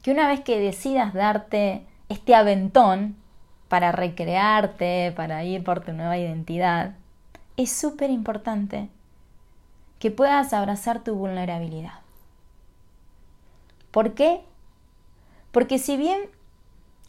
que 0.00 0.10
una 0.10 0.26
vez 0.26 0.40
que 0.40 0.58
decidas 0.58 1.12
darte 1.12 1.84
este 2.08 2.34
aventón 2.34 3.16
para 3.68 3.92
recrearte, 3.92 5.12
para 5.14 5.44
ir 5.44 5.62
por 5.62 5.84
tu 5.84 5.92
nueva 5.92 6.16
identidad, 6.16 6.94
es 7.58 7.70
súper 7.70 8.08
importante 8.08 8.88
que 9.98 10.10
puedas 10.10 10.54
abrazar 10.54 11.04
tu 11.04 11.16
vulnerabilidad. 11.16 12.00
¿Por 13.90 14.14
qué? 14.14 14.40
Porque 15.52 15.78
si 15.78 15.98
bien, 15.98 16.30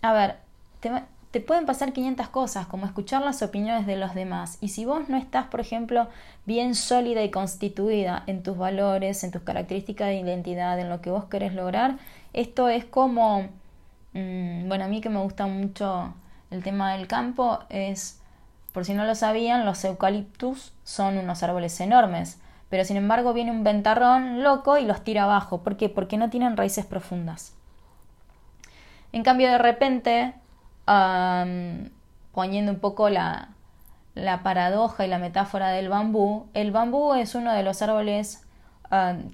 a 0.02 0.12
ver, 0.12 0.36
te, 0.82 0.92
pueden 1.40 1.66
pasar 1.66 1.94
500 1.94 2.30
cosas, 2.30 2.68
como 2.68 2.86
escuchar 2.86 3.22
las 3.22 3.42
opiniones 3.42 3.86
de 3.86 3.96
los 3.96 4.14
demás, 4.16 4.58
y 4.62 4.70
si 4.70 4.86
vos 4.86 5.10
no 5.10 5.18
estás, 5.18 5.48
por 5.48 5.60
ejemplo, 5.60 6.08
bien 6.46 6.76
sólida 6.76 7.24
y 7.24 7.32
constituida 7.32 8.24
en 8.28 8.44
tus 8.44 8.58
valores, 8.58 9.24
en 9.24 9.32
tus 9.32 9.42
características 9.42 10.08
de 10.08 10.20
identidad, 10.20 10.80
en 10.80 10.90
lo 10.90 11.02
que 11.02 11.10
vos 11.10 11.26
querés 11.26 11.54
lograr, 11.54 11.98
esto 12.34 12.70
es 12.70 12.86
como, 12.86 13.50
mm, 14.14 14.68
bueno, 14.68 14.86
a 14.86 14.88
mí 14.88 15.02
que 15.02 15.10
me 15.10 15.20
gusta 15.20 15.48
mucho 15.48 16.14
el 16.52 16.64
tema 16.64 16.94
del 16.94 17.08
campo, 17.08 17.60
es 17.70 18.22
por 18.78 18.86
si 18.86 18.94
no 18.94 19.06
lo 19.06 19.16
sabían, 19.16 19.66
los 19.66 19.84
eucaliptus 19.84 20.72
son 20.84 21.18
unos 21.18 21.42
árboles 21.42 21.80
enormes, 21.82 22.40
pero 22.70 22.84
sin 22.86 22.98
embargo 22.98 23.34
viene 23.34 23.50
un 23.50 23.64
ventarrón 23.64 24.44
loco 24.44 24.78
y 24.78 24.86
los 24.86 25.04
tira 25.04 25.24
abajo. 25.24 25.64
¿Por 25.64 25.78
qué? 25.78 25.90
Porque 25.90 26.18
no 26.18 26.30
tienen 26.30 26.58
raíces 26.58 26.86
profundas. 26.86 27.56
En 29.14 29.24
cambio, 29.24 29.50
de 29.50 29.58
repente, 29.58 30.36
poniendo 32.34 32.72
un 32.72 32.80
poco 32.80 33.10
la, 33.10 33.50
la, 34.16 34.42
paradoja 34.42 35.06
y 35.06 35.10
la 35.10 35.20
metáfora 35.20 35.70
del 35.70 35.90
bambú, 35.90 36.48
el 36.54 36.72
bambú 36.72 37.14
es 37.14 37.36
uno 37.36 37.54
de 37.54 37.64
los 37.64 37.82
árboles 37.82 38.44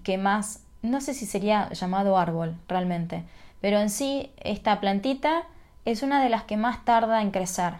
que 0.03 0.17
más, 0.17 0.63
no 0.81 0.99
sé 0.99 1.13
si 1.13 1.25
sería 1.25 1.69
llamado 1.69 2.17
árbol 2.17 2.55
realmente, 2.67 3.23
pero 3.61 3.79
en 3.79 3.89
sí 3.89 4.31
esta 4.37 4.79
plantita 4.79 5.43
es 5.85 6.01
una 6.01 6.23
de 6.23 6.29
las 6.29 6.43
que 6.43 6.57
más 6.57 6.83
tarda 6.85 7.21
en 7.21 7.31
crecer. 7.31 7.73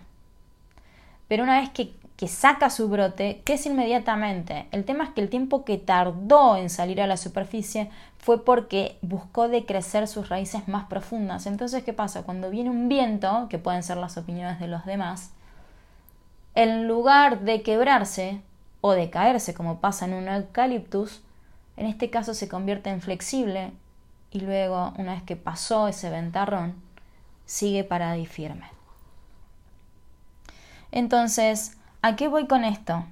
Pero 1.28 1.44
una 1.44 1.60
vez 1.60 1.70
que, 1.70 1.94
saca 2.28 2.70
su 2.70 2.90
brote, 2.90 3.42
¿qué 3.46 3.54
es 3.54 3.66
inmediatamente? 3.66 4.68
El 4.72 4.86
tema 4.86 5.06
es 5.06 5.10
que 5.12 5.22
el 5.22 5.30
tiempo 5.30 5.66
que 5.66 5.78
tardó 5.78 6.58
en 6.58 6.70
salir 6.70 7.02
a 7.02 7.08
la 7.08 7.18
superficie 7.18 7.90
fue 8.18 8.44
porque 8.46 8.98
buscó 9.02 9.50
decrecer 9.50 10.08
sus 10.08 10.30
raíces 10.30 10.68
más 10.68 10.86
profundas. 10.86 11.46
Entonces, 11.46 11.84
¿qué 11.84 11.94
pasa? 11.94 12.24
Cuando 12.24 12.50
viene 12.50 12.70
un 12.70 12.88
viento, 12.90 13.48
que 13.50 13.58
pueden 13.58 13.84
ser 13.84 13.98
las 13.98 14.18
opiniones 14.18 14.60
de 14.60 14.68
los 14.68 14.86
demás, 14.86 15.32
en 16.56 16.88
lugar 16.88 17.42
de 17.42 17.62
quebrarse 17.62 18.42
o 18.82 18.92
de 18.94 19.10
caerse, 19.10 19.54
como 19.54 19.80
pasa 19.80 20.06
en 20.06 20.14
un 20.14 20.28
eucaliptus, 20.28 21.22
en 21.78 21.88
este 21.88 22.10
caso 22.10 22.34
se 22.34 22.48
convierte 22.48 22.90
en 22.90 23.02
flexible 23.02 23.72
y 24.32 24.40
luego, 24.40 24.94
una 24.98 25.14
vez 25.14 25.24
que 25.24 25.36
pasó 25.36 25.88
ese 25.88 26.10
ventarrón, 26.10 26.76
sigue 27.46 27.84
parada 27.84 28.18
y 28.18 28.26
firme. 28.26 28.68
Entonces, 30.92 31.78
¿a 32.04 32.16
qué 32.18 32.28
voy 32.28 32.46
con 32.46 32.66
esto? 32.66 33.06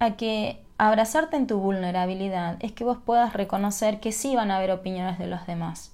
A 0.00 0.12
que 0.12 0.60
abrazarte 0.78 1.36
en 1.36 1.46
tu 1.46 1.58
vulnerabilidad 1.58 2.56
es 2.60 2.72
que 2.72 2.82
vos 2.82 2.98
puedas 3.04 3.34
reconocer 3.34 4.00
que 4.00 4.12
sí 4.12 4.34
van 4.34 4.50
a 4.50 4.56
haber 4.56 4.72
opiniones 4.72 5.18
de 5.18 5.26
los 5.26 5.46
demás. 5.46 5.92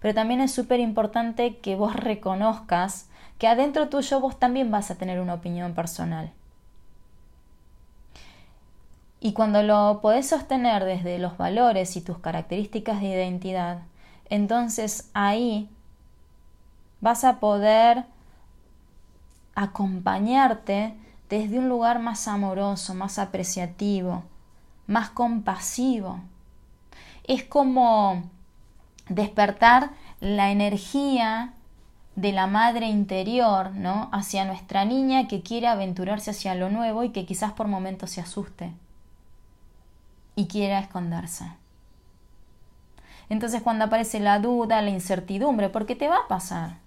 Pero 0.00 0.14
también 0.14 0.40
es 0.40 0.52
súper 0.52 0.80
importante 0.80 1.56
que 1.56 1.74
vos 1.74 1.96
reconozcas 1.96 3.08
que 3.38 3.48
adentro 3.48 3.88
tuyo 3.88 4.20
vos 4.20 4.38
también 4.38 4.70
vas 4.70 4.90
a 4.90 4.96
tener 4.96 5.18
una 5.18 5.34
opinión 5.34 5.74
personal. 5.74 6.30
Y 9.18 9.32
cuando 9.32 9.62
lo 9.62 10.00
podés 10.02 10.28
sostener 10.28 10.84
desde 10.84 11.18
los 11.18 11.38
valores 11.38 11.96
y 11.96 12.02
tus 12.02 12.18
características 12.18 13.00
de 13.00 13.08
identidad, 13.08 13.78
entonces 14.28 15.10
ahí 15.14 15.70
vas 17.00 17.24
a 17.24 17.40
poder 17.40 18.04
acompañarte 19.54 20.94
desde 21.28 21.58
un 21.58 21.68
lugar 21.68 21.98
más 21.98 22.28
amoroso, 22.28 22.94
más 22.94 23.18
apreciativo, 23.18 24.24
más 24.86 25.10
compasivo. 25.10 26.20
Es 27.24 27.44
como 27.44 28.22
despertar 29.08 29.90
la 30.20 30.50
energía 30.50 31.52
de 32.14 32.32
la 32.32 32.46
madre 32.46 32.86
interior, 32.86 33.72
¿no? 33.72 34.08
hacia 34.12 34.44
nuestra 34.44 34.84
niña 34.84 35.28
que 35.28 35.42
quiere 35.42 35.66
aventurarse 35.66 36.30
hacia 36.30 36.54
lo 36.54 36.70
nuevo 36.70 37.04
y 37.04 37.10
que 37.10 37.26
quizás 37.26 37.52
por 37.52 37.68
momentos 37.68 38.10
se 38.10 38.22
asuste 38.22 38.72
y 40.34 40.46
quiera 40.46 40.78
esconderse. 40.78 41.50
Entonces 43.28 43.62
cuando 43.62 43.84
aparece 43.84 44.20
la 44.20 44.38
duda, 44.38 44.80
la 44.82 44.90
incertidumbre, 44.90 45.68
porque 45.68 45.96
te 45.96 46.08
va 46.08 46.18
a 46.18 46.28
pasar, 46.28 46.78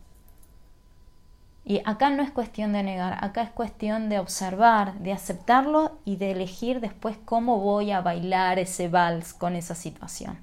y 1.69 1.83
acá 1.85 2.09
no 2.09 2.23
es 2.23 2.31
cuestión 2.31 2.73
de 2.73 2.81
negar, 2.81 3.23
acá 3.23 3.43
es 3.43 3.51
cuestión 3.51 4.09
de 4.09 4.17
observar, 4.17 4.95
de 4.95 5.13
aceptarlo 5.13 5.99
y 6.03 6.15
de 6.15 6.31
elegir 6.31 6.79
después 6.79 7.15
cómo 7.25 7.59
voy 7.59 7.91
a 7.91 8.01
bailar 8.01 8.57
ese 8.57 8.87
vals 8.89 9.35
con 9.35 9.55
esa 9.55 9.75
situación. 9.75 10.39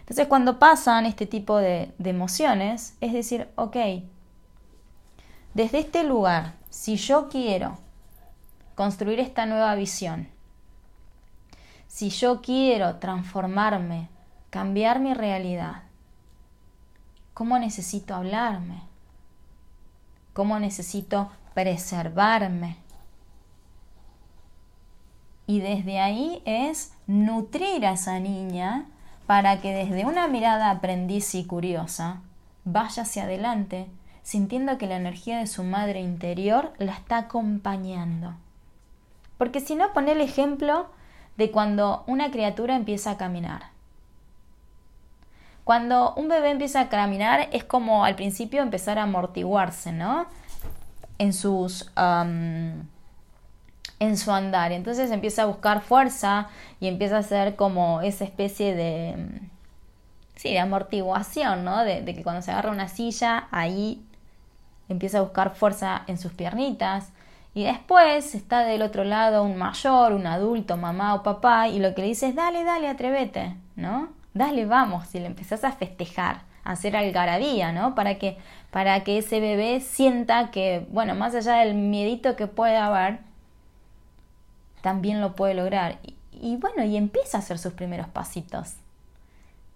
Entonces 0.00 0.26
cuando 0.26 0.58
pasan 0.58 1.06
este 1.06 1.24
tipo 1.24 1.56
de, 1.56 1.94
emociones, 1.98 2.94
es 3.00 3.14
decir, 3.14 3.48
ok, 3.54 3.76
desde 5.54 5.78
este 5.78 6.04
lugar, 6.04 6.56
si 6.68 6.96
yo 6.96 7.30
quiero 7.30 7.78
construir 8.74 9.18
esta 9.18 9.46
nueva 9.46 9.74
visión, 9.76 10.28
si 11.86 12.10
yo 12.10 12.42
quiero 12.42 12.96
transformarme, 12.96 14.10
cambiar 14.50 15.00
mi 15.00 15.14
realidad, 15.14 15.84
¿cómo 17.32 17.58
necesito 17.58 18.14
hablarme? 18.14 18.93
Cómo 20.34 20.58
necesito 20.58 21.30
preservarme. 21.54 22.76
Y 25.46 25.60
desde 25.60 26.00
ahí 26.00 26.42
es 26.44 26.92
nutrir 27.06 27.86
a 27.86 27.92
esa 27.92 28.20
niña 28.20 28.86
para 29.26 29.62
que 29.62 29.72
desde 29.72 30.04
una 30.04 30.28
mirada 30.28 30.70
aprendiz 30.70 31.34
y 31.34 31.44
curiosa 31.44 32.20
vaya 32.64 33.04
hacia 33.04 33.24
adelante, 33.24 33.86
sintiendo 34.22 34.76
que 34.78 34.86
la 34.86 34.96
energía 34.96 35.38
de 35.38 35.46
su 35.46 35.64
madre 35.64 36.00
interior 36.00 36.72
la 36.78 36.92
está 36.92 37.18
acompañando. 37.18 38.34
Porque 39.38 39.60
si 39.60 39.74
no, 39.74 39.92
pone 39.92 40.12
el 40.12 40.20
ejemplo 40.20 40.88
de 41.36 41.50
cuando 41.50 42.04
una 42.06 42.30
criatura 42.30 42.76
empieza 42.76 43.12
a 43.12 43.16
caminar. 43.16 43.73
Cuando 45.64 46.14
un 46.14 46.28
bebé 46.28 46.50
empieza 46.50 46.80
a 46.80 46.88
caminar 46.88 47.48
es 47.52 47.64
como 47.64 48.04
al 48.04 48.14
principio 48.14 48.62
empezar 48.62 48.98
a 48.98 49.04
amortiguarse, 49.04 49.92
¿no? 49.92 50.26
En 51.18 51.32
sus... 51.32 51.90
en 51.96 52.88
su 54.18 54.30
andar. 54.30 54.72
Entonces 54.72 55.10
empieza 55.10 55.42
a 55.42 55.46
buscar 55.46 55.80
fuerza 55.80 56.48
y 56.80 56.88
empieza 56.88 57.16
a 57.16 57.20
hacer 57.20 57.56
como 57.56 58.02
esa 58.02 58.24
especie 58.24 58.74
de... 58.74 59.40
Sí, 60.36 60.50
de 60.50 60.58
amortiguación, 60.58 61.64
¿no? 61.64 61.84
De, 61.84 62.02
de 62.02 62.14
que 62.14 62.22
cuando 62.22 62.42
se 62.42 62.50
agarra 62.50 62.70
una 62.70 62.88
silla, 62.88 63.48
ahí 63.50 64.04
empieza 64.88 65.18
a 65.18 65.22
buscar 65.22 65.54
fuerza 65.54 66.02
en 66.06 66.18
sus 66.18 66.32
piernitas. 66.32 67.10
Y 67.54 67.64
después 67.64 68.34
está 68.34 68.64
del 68.64 68.82
otro 68.82 69.04
lado 69.04 69.44
un 69.44 69.56
mayor, 69.56 70.12
un 70.12 70.26
adulto, 70.26 70.76
mamá 70.76 71.14
o 71.14 71.22
papá, 71.22 71.68
y 71.68 71.78
lo 71.78 71.94
que 71.94 72.02
le 72.02 72.08
dice 72.08 72.26
es, 72.26 72.34
dale, 72.34 72.64
dale, 72.64 72.88
atrévete, 72.88 73.56
¿no? 73.76 74.08
Dale, 74.34 74.66
vamos, 74.66 75.14
y 75.14 75.20
le 75.20 75.26
empezás 75.26 75.64
a 75.64 75.72
festejar, 75.72 76.42
a 76.64 76.72
hacer 76.72 76.96
algarabía, 76.96 77.72
¿no? 77.72 77.94
Para 77.94 78.16
que, 78.16 78.36
para 78.70 79.02
que 79.04 79.18
ese 79.18 79.40
bebé 79.40 79.80
sienta 79.80 80.50
que, 80.50 80.86
bueno, 80.90 81.14
más 81.14 81.34
allá 81.34 81.54
del 81.56 81.74
miedito 81.74 82.36
que 82.36 82.48
puede 82.48 82.76
haber, 82.76 83.20
también 84.82 85.20
lo 85.20 85.34
puede 85.34 85.54
lograr. 85.54 85.98
Y, 86.32 86.56
bueno, 86.56 86.84
y 86.84 86.96
empieza 86.96 87.38
a 87.38 87.40
hacer 87.40 87.58
sus 87.58 87.72
primeros 87.72 88.08
pasitos. 88.08 88.74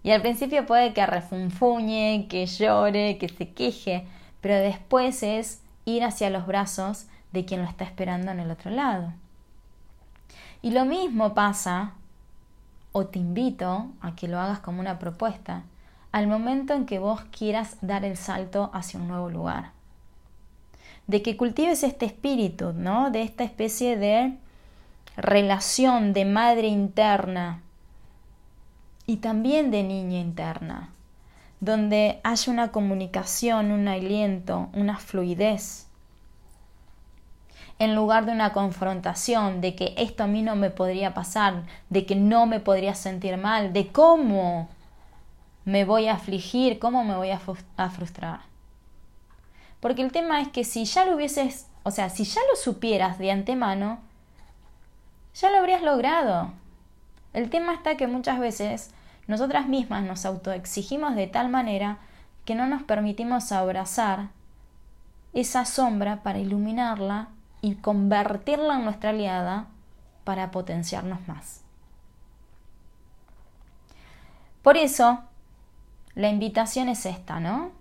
Y 0.03 0.11
al 0.11 0.21
principio 0.21 0.65
puede 0.65 0.93
que 0.93 1.05
refunfuñe, 1.05 2.27
que 2.29 2.45
llore, 2.45 3.17
que 3.17 3.29
se 3.29 3.49
queje, 3.49 4.05
pero 4.41 4.55
después 4.55 5.23
es 5.23 5.61
ir 5.85 6.03
hacia 6.03 6.29
los 6.29 6.45
brazos 6.45 7.07
de 7.31 7.45
quien 7.45 7.61
lo 7.61 7.67
está 7.67 7.85
esperando 7.85 8.31
en 8.31 8.39
el 8.39 8.51
otro 8.51 8.71
lado. 8.71 9.13
Y 10.61 10.71
lo 10.71 10.85
mismo 10.85 11.33
pasa, 11.33 11.93
o 12.91 13.05
te 13.05 13.19
invito 13.19 13.91
a 14.01 14.15
que 14.15 14.27
lo 14.27 14.39
hagas 14.39 14.59
como 14.59 14.79
una 14.79 14.99
propuesta, 14.99 15.63
al 16.11 16.27
momento 16.27 16.73
en 16.73 16.85
que 16.85 16.99
vos 16.99 17.21
quieras 17.31 17.77
dar 17.81 18.03
el 18.03 18.17
salto 18.17 18.71
hacia 18.73 18.99
un 18.99 19.07
nuevo 19.07 19.29
lugar. 19.29 19.71
De 21.07 21.21
que 21.21 21.37
cultives 21.37 21.83
este 21.83 22.05
espíritu, 22.05 22.73
¿no? 22.73 23.11
De 23.11 23.21
esta 23.21 23.43
especie 23.43 23.97
de 23.97 24.37
relación 25.17 26.13
de 26.13 26.25
madre 26.25 26.67
interna 26.67 27.61
y 29.05 29.17
también 29.17 29.71
de 29.71 29.83
niña 29.83 30.19
interna, 30.19 30.89
donde 31.59 32.21
haya 32.23 32.51
una 32.51 32.71
comunicación, 32.71 33.71
un 33.71 33.87
aliento, 33.87 34.69
una 34.73 34.97
fluidez, 34.97 35.88
en 37.79 37.95
lugar 37.95 38.25
de 38.25 38.33
una 38.33 38.51
confrontación, 38.51 39.61
de 39.61 39.73
que 39.73 39.95
esto 39.97 40.23
a 40.23 40.27
mí 40.27 40.41
no 40.41 40.57
me 40.57 40.69
podría 40.69 41.13
pasar, 41.13 41.63
de 41.89 42.05
que 42.05 42.15
no 42.15 42.45
me 42.45 42.59
podría 42.59 42.93
sentir 42.93 43.37
mal, 43.37 43.71
de 43.71 43.87
cómo 43.87 44.67
me 45.63 45.85
voy 45.85 46.07
a 46.07 46.15
afligir, 46.15 46.77
cómo 46.77 47.05
me 47.05 47.15
voy 47.15 47.31
a, 47.31 47.39
frustrar. 47.89 48.41
Porque 49.79 50.01
el 50.01 50.11
tema 50.11 50.41
es 50.41 50.49
que 50.49 50.65
si 50.65 50.83
ya 50.83 51.05
lo 51.05 51.15
hubieses, 51.15 51.67
o 51.83 51.91
sea, 51.91 52.09
si 52.09 52.25
ya 52.25 52.41
lo 52.51 52.57
supieras 52.57 53.17
de 53.17 53.31
antemano, 53.31 53.99
ya 55.33 55.49
lo 55.49 55.59
habrías 55.59 55.81
logrado. 55.81 56.51
El 57.31 57.49
tema 57.49 57.73
está 57.73 57.95
que 57.95 58.07
muchas 58.07 58.39
veces 58.39 58.91
nosotras 59.27 59.69
mismas 59.69 60.03
nos 60.03 60.25
autoexigimos 60.25 61.15
de 61.15 61.27
tal 61.27 61.47
manera 61.47 61.99
que 62.43 62.55
no 62.55 62.67
nos 62.67 62.83
permitimos 62.83 63.53
abrazar 63.53 64.29
esa 65.33 65.63
sombra 65.63 66.23
para 66.23 66.39
iluminarla 66.39 67.29
y 67.61 67.75
convertirla 67.75 68.77
en 68.77 68.85
nuestra 68.85 69.09
aliada 69.11 69.67
para 70.23 70.51
potenciarnos 70.51 71.27
más. 71.27 71.61
Por 74.61 74.77
eso, 74.77 75.19
la 76.15 76.29
invitación 76.29 76.89
es 76.89 77.05
esta, 77.05 77.39
¿no? 77.39 77.71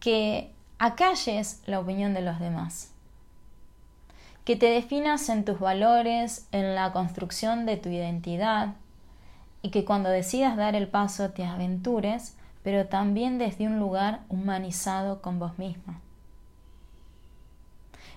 Que 0.00 0.52
acalles 0.78 1.62
la 1.66 1.80
opinión 1.80 2.12
de 2.12 2.22
los 2.22 2.38
demás. 2.40 2.92
Que 4.44 4.56
te 4.56 4.66
definas 4.66 5.28
en 5.28 5.44
tus 5.44 5.58
valores, 5.58 6.46
en 6.52 6.74
la 6.74 6.92
construcción 6.92 7.66
de 7.66 7.76
tu 7.76 7.88
identidad, 7.88 8.74
y 9.62 9.70
que 9.70 9.84
cuando 9.84 10.08
decidas 10.10 10.56
dar 10.56 10.76
el 10.76 10.88
paso 10.88 11.30
te 11.30 11.44
aventures, 11.44 12.36
pero 12.62 12.86
también 12.86 13.38
desde 13.38 13.66
un 13.66 13.78
lugar 13.78 14.20
humanizado 14.28 15.22
con 15.22 15.38
vos 15.38 15.58
misma. 15.58 16.00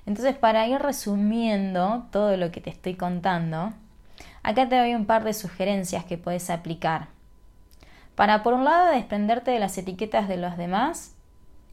Entonces, 0.10 0.36
para 0.36 0.66
ir 0.66 0.80
resumiendo 0.80 2.08
todo 2.10 2.36
lo 2.36 2.50
que 2.52 2.62
te 2.62 2.72
estoy 2.72 2.96
contando, 2.96 3.74
acá 4.42 4.68
te 4.68 4.76
doy 4.76 4.96
un 4.96 5.06
par 5.06 5.24
de 5.24 5.36
sugerencias 5.36 6.04
que 6.04 6.18
puedes 6.18 6.50
aplicar. 6.50 7.10
Para, 8.16 8.42
por 8.42 8.56
un 8.56 8.66
lado, 8.66 8.92
desprenderte 8.92 9.52
de 9.52 9.60
las 9.60 9.78
etiquetas 9.78 10.28
de 10.28 10.38
los 10.38 10.58
demás 10.58 11.14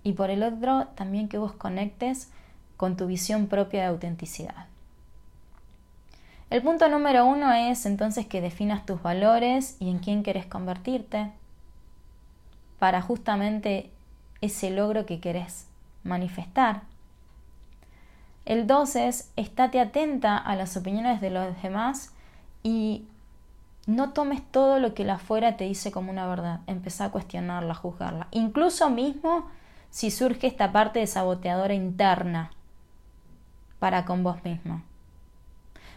y 0.02 0.12
por 0.12 0.28
el 0.28 0.42
otro, 0.42 0.86
también 0.96 1.30
que 1.30 1.38
vos 1.38 1.52
conectes 1.52 2.30
con 2.76 2.98
tu 2.98 3.06
visión 3.06 3.46
propia 3.46 3.80
de 3.80 3.86
autenticidad. 3.86 4.66
El 6.50 6.60
punto 6.60 6.90
número 6.90 7.24
uno 7.24 7.54
es 7.54 7.86
entonces 7.86 8.26
que 8.26 8.42
definas 8.42 8.84
tus 8.84 9.02
valores 9.02 9.78
y 9.80 9.88
en 9.88 9.98
quién 9.98 10.22
querés 10.22 10.44
convertirte 10.44 11.30
para 12.78 13.00
justamente 13.00 13.90
ese 14.42 14.68
logro 14.68 15.06
que 15.06 15.20
querés 15.20 15.68
manifestar. 16.04 16.82
El 18.46 18.68
dos 18.68 18.94
es 18.94 19.32
estate 19.34 19.80
atenta 19.80 20.38
a 20.38 20.54
las 20.54 20.76
opiniones 20.76 21.20
de 21.20 21.30
los 21.30 21.60
demás 21.62 22.14
y 22.62 23.04
no 23.86 24.10
tomes 24.10 24.40
todo 24.50 24.78
lo 24.78 24.94
que 24.94 25.04
la 25.04 25.14
afuera 25.14 25.56
te 25.56 25.64
dice 25.64 25.90
como 25.90 26.12
una 26.12 26.28
verdad. 26.28 26.60
Empezá 26.68 27.06
a 27.06 27.10
cuestionarla, 27.10 27.72
a 27.72 27.76
juzgarla. 27.76 28.28
Incluso 28.30 28.88
mismo 28.88 29.46
si 29.90 30.12
surge 30.12 30.46
esta 30.46 30.70
parte 30.72 31.00
de 31.00 31.08
saboteadora 31.08 31.74
interna 31.74 32.52
para 33.80 34.04
con 34.04 34.22
vos 34.22 34.42
mismo. 34.44 34.82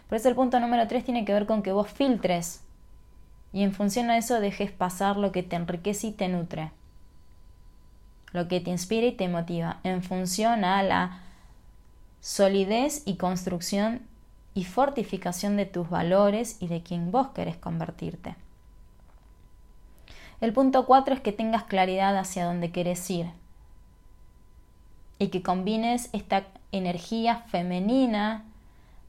Por 0.08 0.16
eso 0.16 0.28
el 0.28 0.34
punto 0.34 0.58
número 0.58 0.88
3 0.88 1.04
tiene 1.04 1.24
que 1.24 1.32
ver 1.32 1.46
con 1.46 1.62
que 1.62 1.70
vos 1.70 1.88
filtres 1.88 2.64
y 3.52 3.62
en 3.62 3.72
función 3.72 4.10
a 4.10 4.18
eso 4.18 4.40
dejes 4.40 4.72
pasar 4.72 5.16
lo 5.16 5.30
que 5.30 5.44
te 5.44 5.54
enriquece 5.54 6.08
y 6.08 6.12
te 6.12 6.28
nutre, 6.28 6.72
lo 8.32 8.48
que 8.48 8.60
te 8.60 8.70
inspira 8.70 9.06
y 9.06 9.12
te 9.12 9.28
motiva, 9.28 9.78
en 9.84 10.02
función 10.02 10.64
a 10.64 10.82
la 10.82 11.29
solidez 12.20 13.02
y 13.06 13.16
construcción 13.16 14.02
y 14.54 14.64
fortificación 14.64 15.56
de 15.56 15.66
tus 15.66 15.88
valores 15.88 16.56
y 16.60 16.68
de 16.68 16.82
quien 16.82 17.10
vos 17.10 17.28
querés 17.28 17.56
convertirte. 17.56 18.36
El 20.40 20.52
punto 20.52 20.86
4 20.86 21.14
es 21.14 21.20
que 21.20 21.32
tengas 21.32 21.64
claridad 21.64 22.16
hacia 22.16 22.46
dónde 22.46 22.72
querés 22.72 23.08
ir 23.10 23.26
y 25.18 25.28
que 25.28 25.42
combines 25.42 26.08
esta 26.12 26.46
energía 26.72 27.36
femenina 27.36 28.44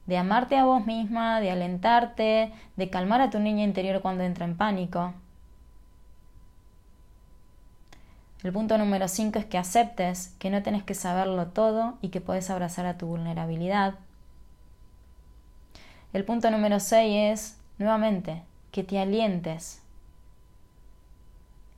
de 0.06 0.18
amarte 0.18 0.56
a 0.56 0.64
vos 0.64 0.84
misma, 0.84 1.40
de 1.40 1.50
alentarte, 1.50 2.52
de 2.76 2.90
calmar 2.90 3.20
a 3.20 3.30
tu 3.30 3.38
niña 3.38 3.64
interior 3.64 4.02
cuando 4.02 4.24
entra 4.24 4.44
en 4.44 4.56
pánico. 4.56 5.14
El 8.42 8.52
punto 8.52 8.76
número 8.78 9.06
5 9.08 9.38
es 9.38 9.44
que 9.46 9.58
aceptes 9.58 10.34
que 10.38 10.50
no 10.50 10.62
tenés 10.62 10.82
que 10.82 10.94
saberlo 10.94 11.46
todo 11.48 11.98
y 12.02 12.08
que 12.08 12.20
puedes 12.20 12.50
abrazar 12.50 12.86
a 12.86 12.98
tu 12.98 13.06
vulnerabilidad. 13.06 13.94
El 16.12 16.24
punto 16.24 16.50
número 16.50 16.80
6 16.80 17.32
es, 17.32 17.56
nuevamente, 17.78 18.42
que 18.72 18.82
te 18.82 18.98
alientes, 18.98 19.80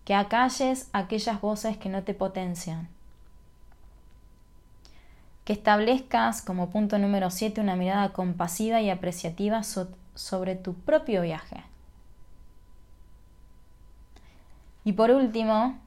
que 0.05 0.15
acalles 0.15 0.89
aquellas 0.93 1.41
voces 1.41 1.77
que 1.77 1.89
no 1.89 2.03
te 2.03 2.15
potencian 2.15 2.89
que 5.45 5.53
establezcas 5.53 6.43
como 6.43 6.71
punto 6.71 6.99
número 6.99 7.31
7 7.31 7.61
una 7.61 7.77
mirada 7.77 8.13
compasiva 8.13 8.81
y 8.81 8.91
apreciativa 8.91 9.63
sobre 9.63 10.57
tu 10.57 10.75
propio 10.75 11.23
viaje. 11.23 11.63
Y 14.85 14.93
por 14.93 15.11
último, 15.11 15.79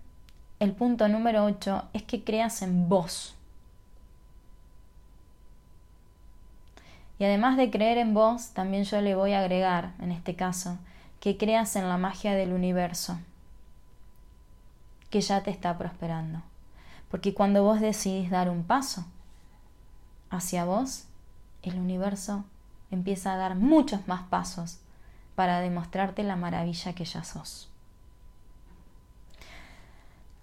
el 0.59 0.73
punto 0.73 1.07
número 1.07 1.45
8 1.45 1.89
es 1.93 2.03
que 2.03 2.23
creas 2.23 2.61
en 2.61 2.89
vos. 2.89 3.35
Y 7.19 7.25
además 7.25 7.57
de 7.57 7.69
creer 7.69 7.97
en 7.97 8.13
vos, 8.13 8.49
también 8.49 8.83
yo 8.83 9.01
le 9.01 9.15
voy 9.15 9.33
a 9.33 9.39
agregar, 9.39 9.93
en 9.99 10.11
este 10.11 10.35
caso, 10.35 10.77
que 11.19 11.37
creas 11.37 11.75
en 11.75 11.89
la 11.89 11.97
magia 11.97 12.33
del 12.33 12.53
universo, 12.53 13.19
que 15.09 15.21
ya 15.21 15.41
te 15.41 15.51
está 15.51 15.77
prosperando. 15.77 16.41
Porque 17.09 17.33
cuando 17.33 17.63
vos 17.63 17.79
decidís 17.79 18.29
dar 18.29 18.49
un 18.49 18.63
paso, 18.63 19.05
hacia 20.29 20.65
vos, 20.65 21.05
el 21.63 21.79
universo 21.79 22.45
empieza 22.91 23.33
a 23.33 23.37
dar 23.37 23.55
muchos 23.55 24.07
más 24.07 24.23
pasos 24.23 24.79
para 25.35 25.59
demostrarte 25.59 26.23
la 26.23 26.35
maravilla 26.35 26.93
que 26.93 27.05
ya 27.05 27.23
sos. 27.23 27.69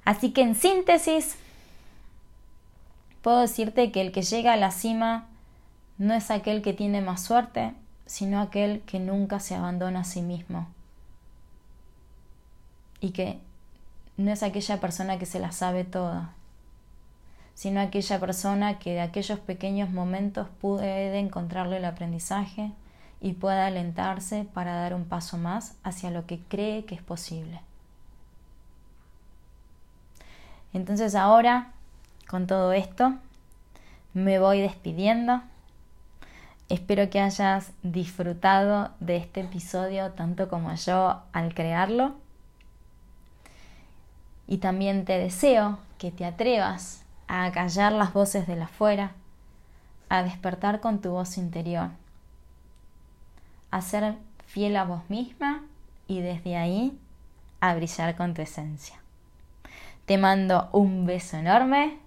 Así 0.04 0.32
que 0.32 0.42
en 0.42 0.54
síntesis, 0.54 1.36
puedo 3.22 3.40
decirte 3.40 3.90
que 3.90 4.00
el 4.00 4.12
que 4.12 4.22
llega 4.22 4.52
a 4.52 4.56
la 4.56 4.70
cima 4.70 5.26
no 5.96 6.14
es 6.14 6.30
aquel 6.30 6.60
que 6.60 6.72
tiene 6.72 7.00
más 7.00 7.22
suerte, 7.22 7.72
sino 8.06 8.40
aquel 8.40 8.82
que 8.82 9.00
nunca 9.00 9.40
se 9.40 9.54
abandona 9.54 10.00
a 10.00 10.04
sí 10.04 10.20
mismo. 10.20 10.66
Y 13.00 13.10
que 13.10 13.38
no 14.16 14.30
es 14.30 14.42
aquella 14.42 14.80
persona 14.80 15.18
que 15.18 15.26
se 15.26 15.40
la 15.40 15.52
sabe 15.52 15.84
toda, 15.84 16.32
sino 17.54 17.80
aquella 17.80 18.20
persona 18.20 18.78
que 18.78 18.92
de 18.92 19.00
aquellos 19.00 19.38
pequeños 19.38 19.90
momentos 19.90 20.48
puede 20.60 21.18
encontrarle 21.18 21.78
el 21.78 21.84
aprendizaje 21.84 22.72
y 23.20 23.32
pueda 23.32 23.66
alentarse 23.66 24.44
para 24.52 24.74
dar 24.74 24.94
un 24.94 25.06
paso 25.06 25.38
más 25.38 25.76
hacia 25.82 26.10
lo 26.10 26.26
que 26.26 26.40
cree 26.40 26.84
que 26.84 26.94
es 26.94 27.02
posible. 27.02 27.60
Entonces 30.74 31.14
ahora, 31.14 31.68
con 32.28 32.46
todo 32.46 32.72
esto, 32.72 33.14
me 34.12 34.38
voy 34.38 34.60
despidiendo. 34.60 35.40
Espero 36.68 37.08
que 37.10 37.20
hayas 37.20 37.72
disfrutado 37.82 38.90
de 38.98 39.16
este 39.16 39.40
episodio 39.42 40.10
tanto 40.12 40.48
como 40.48 40.74
yo 40.74 41.22
al 41.32 41.54
crearlo. 41.54 42.16
Y 44.48 44.58
también 44.58 45.04
te 45.04 45.16
deseo 45.18 45.78
que 45.96 46.10
te 46.10 46.24
atrevas 46.24 47.04
a 47.28 47.50
callar 47.52 47.92
las 47.92 48.12
voces 48.12 48.46
de 48.46 48.56
la 48.56 48.64
afuera, 48.64 49.12
a 50.08 50.24
despertar 50.24 50.80
con 50.80 51.00
tu 51.00 51.12
voz 51.12 51.38
interior, 51.38 51.90
a 53.70 53.80
ser 53.80 54.16
fiel 54.44 54.76
a 54.76 54.84
vos 54.84 55.08
misma 55.08 55.62
y 56.08 56.20
desde 56.20 56.56
ahí 56.56 56.98
a 57.60 57.74
brillar 57.74 58.16
con 58.16 58.34
tu 58.34 58.42
esencia. 58.42 59.03
Te 60.06 60.18
mando 60.18 60.68
un 60.72 61.06
beso 61.06 61.38
enorme 61.38 61.98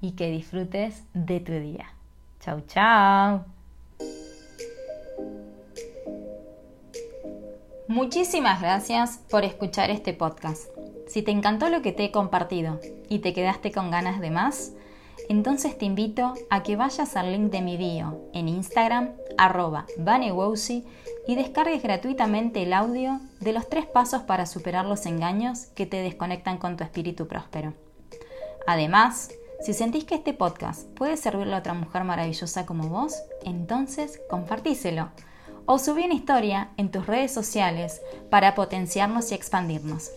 y 0.00 0.12
que 0.12 0.28
disfrutes 0.28 1.04
de 1.14 1.38
tu 1.38 1.52
día. 1.52 1.92
Chau, 2.40 2.62
chau. 2.66 3.44
Muchísimas 7.86 8.60
gracias 8.60 9.20
por 9.30 9.44
escuchar 9.44 9.90
este 9.90 10.14
podcast. 10.14 10.64
Si 11.06 11.22
te 11.22 11.30
encantó 11.30 11.68
lo 11.68 11.80
que 11.80 11.92
te 11.92 12.06
he 12.06 12.10
compartido 12.10 12.80
y 13.08 13.20
te 13.20 13.32
quedaste 13.34 13.70
con 13.70 13.92
ganas 13.92 14.20
de 14.20 14.30
más, 14.30 14.72
entonces 15.28 15.78
te 15.78 15.84
invito 15.84 16.34
a 16.50 16.64
que 16.64 16.74
vayas 16.74 17.14
al 17.14 17.30
link 17.30 17.52
de 17.52 17.62
mi 17.62 17.76
bio 17.76 18.20
en 18.32 18.48
Instagram, 18.48 19.10
arroba 19.38 19.86
y 21.26 21.36
descargues 21.36 21.82
gratuitamente 21.82 22.62
el 22.62 22.72
audio 22.72 23.20
de 23.40 23.52
los 23.52 23.68
tres 23.68 23.86
pasos 23.86 24.22
para 24.22 24.46
superar 24.46 24.86
los 24.86 25.06
engaños 25.06 25.66
que 25.74 25.86
te 25.86 26.02
desconectan 26.02 26.58
con 26.58 26.76
tu 26.76 26.84
espíritu 26.84 27.28
próspero. 27.28 27.74
Además, 28.66 29.30
si 29.60 29.74
sentís 29.74 30.04
que 30.04 30.14
este 30.14 30.32
podcast 30.32 30.86
puede 30.96 31.16
servirle 31.16 31.54
a 31.54 31.58
otra 31.58 31.74
mujer 31.74 32.04
maravillosa 32.04 32.66
como 32.66 32.88
vos, 32.88 33.14
entonces 33.44 34.20
compartíselo 34.30 35.10
o 35.66 35.78
subí 35.78 36.04
una 36.04 36.14
historia 36.14 36.70
en 36.76 36.90
tus 36.90 37.06
redes 37.06 37.32
sociales 37.32 38.00
para 38.30 38.54
potenciarnos 38.54 39.30
y 39.30 39.34
expandirnos. 39.34 40.10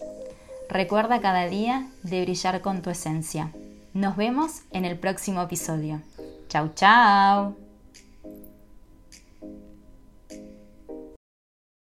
Recuerda 0.69 1.21
cada 1.21 1.45
día 1.47 1.87
de 2.03 2.21
brillar 2.23 2.61
con 2.61 2.81
tu 2.81 2.89
esencia. 2.89 3.51
Nos 3.93 4.15
vemos 4.15 4.61
en 4.71 4.85
el 4.85 4.97
próximo 4.97 5.41
episodio. 5.41 6.01
Chau, 6.47 6.69
chau. 6.73 7.62